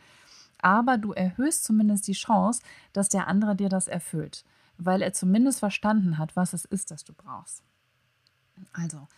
Aber 0.60 0.98
du 0.98 1.12
erhöhst 1.12 1.64
zumindest 1.64 2.08
die 2.08 2.12
Chance, 2.12 2.62
dass 2.92 3.08
der 3.08 3.28
andere 3.28 3.56
dir 3.56 3.68
das 3.68 3.88
erfüllt 3.88 4.44
weil 4.78 5.02
er 5.02 5.12
zumindest 5.12 5.58
verstanden 5.58 6.16
hat, 6.18 6.36
was 6.36 6.52
es 6.52 6.64
ist, 6.64 6.90
das 6.90 7.04
du 7.04 7.12
brauchst. 7.12 7.62
Also, 8.72 9.08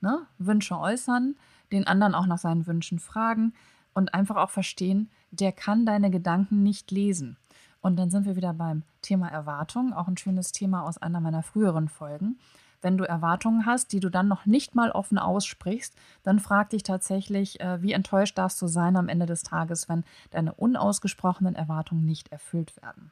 ne, 0.00 0.26
Wünsche 0.38 0.78
äußern, 0.78 1.36
den 1.72 1.86
anderen 1.86 2.14
auch 2.14 2.26
nach 2.26 2.38
seinen 2.38 2.66
Wünschen 2.66 2.98
fragen 2.98 3.54
und 3.94 4.14
einfach 4.14 4.36
auch 4.36 4.50
verstehen, 4.50 5.10
der 5.30 5.52
kann 5.52 5.86
deine 5.86 6.10
Gedanken 6.10 6.62
nicht 6.62 6.90
lesen. 6.90 7.36
Und 7.80 7.96
dann 7.96 8.10
sind 8.10 8.26
wir 8.26 8.36
wieder 8.36 8.52
beim 8.52 8.82
Thema 9.00 9.28
Erwartung, 9.28 9.92
auch 9.92 10.08
ein 10.08 10.16
schönes 10.16 10.50
Thema 10.50 10.82
aus 10.82 10.98
einer 10.98 11.20
meiner 11.20 11.42
früheren 11.42 11.88
Folgen. 11.88 12.38
Wenn 12.82 12.96
du 12.96 13.04
Erwartungen 13.04 13.66
hast, 13.66 13.92
die 13.92 14.00
du 14.00 14.10
dann 14.10 14.28
noch 14.28 14.46
nicht 14.46 14.74
mal 14.74 14.90
offen 14.90 15.18
aussprichst, 15.18 15.94
dann 16.22 16.38
frag 16.38 16.70
dich 16.70 16.82
tatsächlich, 16.82 17.60
äh, 17.60 17.82
wie 17.82 17.92
enttäuscht 17.92 18.38
darfst 18.38 18.60
du 18.62 18.66
sein 18.66 18.96
am 18.96 19.08
Ende 19.08 19.26
des 19.26 19.42
Tages, 19.42 19.88
wenn 19.88 20.04
deine 20.30 20.54
unausgesprochenen 20.54 21.54
Erwartungen 21.54 22.04
nicht 22.04 22.32
erfüllt 22.32 22.74
werden. 22.82 23.10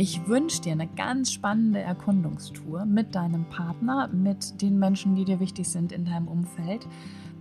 Ich 0.00 0.28
wünsche 0.28 0.62
dir 0.62 0.72
eine 0.72 0.86
ganz 0.86 1.32
spannende 1.32 1.80
Erkundungstour 1.80 2.84
mit 2.84 3.16
deinem 3.16 3.48
Partner, 3.48 4.06
mit 4.06 4.62
den 4.62 4.78
Menschen, 4.78 5.16
die 5.16 5.24
dir 5.24 5.40
wichtig 5.40 5.68
sind 5.68 5.90
in 5.90 6.04
deinem 6.04 6.28
Umfeld. 6.28 6.86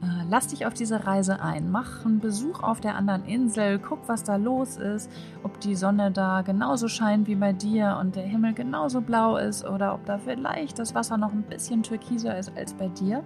Äh, 0.01 0.25
lass 0.29 0.47
dich 0.47 0.65
auf 0.65 0.73
diese 0.73 1.05
Reise 1.05 1.41
ein. 1.41 1.71
Mach 1.71 2.05
einen 2.05 2.19
Besuch 2.19 2.61
auf 2.61 2.79
der 2.79 2.95
anderen 2.95 3.25
Insel. 3.25 3.79
Guck, 3.79 4.07
was 4.07 4.23
da 4.23 4.35
los 4.35 4.77
ist. 4.77 5.09
Ob 5.43 5.59
die 5.59 5.75
Sonne 5.75 6.11
da 6.11 6.41
genauso 6.41 6.87
scheint 6.87 7.27
wie 7.27 7.35
bei 7.35 7.53
dir 7.53 7.97
und 7.99 8.15
der 8.15 8.23
Himmel 8.23 8.53
genauso 8.53 9.01
blau 9.01 9.37
ist 9.37 9.65
oder 9.65 9.93
ob 9.93 10.05
da 10.05 10.17
vielleicht 10.17 10.79
das 10.79 10.93
Wasser 10.95 11.17
noch 11.17 11.31
ein 11.31 11.43
bisschen 11.43 11.83
türkiser 11.83 12.37
ist 12.37 12.55
als 12.55 12.73
bei 12.73 12.87
dir. 12.89 13.23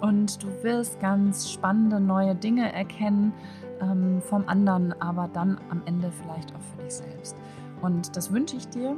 Und 0.00 0.42
du 0.42 0.48
wirst 0.62 0.98
ganz 1.00 1.50
spannende 1.50 2.00
neue 2.00 2.34
Dinge 2.34 2.72
erkennen 2.72 3.34
ähm, 3.82 4.22
vom 4.22 4.48
anderen, 4.48 4.94
aber 5.00 5.28
dann 5.28 5.58
am 5.70 5.82
Ende 5.84 6.10
vielleicht 6.10 6.54
auch 6.54 6.60
für 6.60 6.82
dich 6.82 6.94
selbst. 6.94 7.36
Und 7.82 8.16
das 8.16 8.32
wünsche 8.32 8.56
ich 8.56 8.68
dir, 8.68 8.96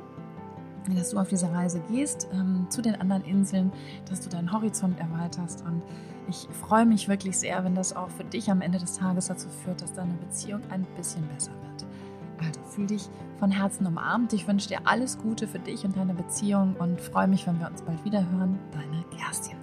dass 0.88 1.10
du 1.10 1.18
auf 1.18 1.28
diese 1.28 1.50
Reise 1.52 1.80
gehst 1.90 2.28
ähm, 2.32 2.66
zu 2.68 2.82
den 2.82 3.00
anderen 3.00 3.24
Inseln, 3.24 3.72
dass 4.08 4.20
du 4.20 4.28
deinen 4.28 4.52
Horizont 4.52 4.98
erweiterst. 4.98 5.64
Und 5.64 5.82
ich 6.28 6.48
freue 6.60 6.86
mich 6.86 7.08
wirklich 7.08 7.38
sehr, 7.38 7.64
wenn 7.64 7.74
das 7.74 7.94
auch 7.94 8.10
für 8.10 8.24
dich 8.24 8.50
am 8.50 8.60
Ende 8.60 8.78
des 8.78 8.94
Tages 8.94 9.26
dazu 9.26 9.48
führt, 9.64 9.82
dass 9.82 9.92
deine 9.92 10.14
Beziehung 10.14 10.60
ein 10.70 10.86
bisschen 10.96 11.26
besser 11.28 11.52
wird. 11.52 11.86
Also 12.44 12.60
fühl 12.70 12.86
dich 12.86 13.08
von 13.38 13.50
Herzen 13.50 13.86
umarmt. 13.86 14.32
Ich 14.32 14.46
wünsche 14.46 14.68
dir 14.68 14.80
alles 14.84 15.18
Gute 15.18 15.46
für 15.46 15.58
dich 15.58 15.84
und 15.84 15.96
deine 15.96 16.14
Beziehung 16.14 16.76
und 16.78 17.00
freue 17.00 17.28
mich, 17.28 17.46
wenn 17.46 17.58
wir 17.60 17.68
uns 17.68 17.82
bald 17.82 18.04
wieder 18.04 18.28
hören. 18.30 18.58
Deine 18.72 19.04
Kerstin. 19.16 19.56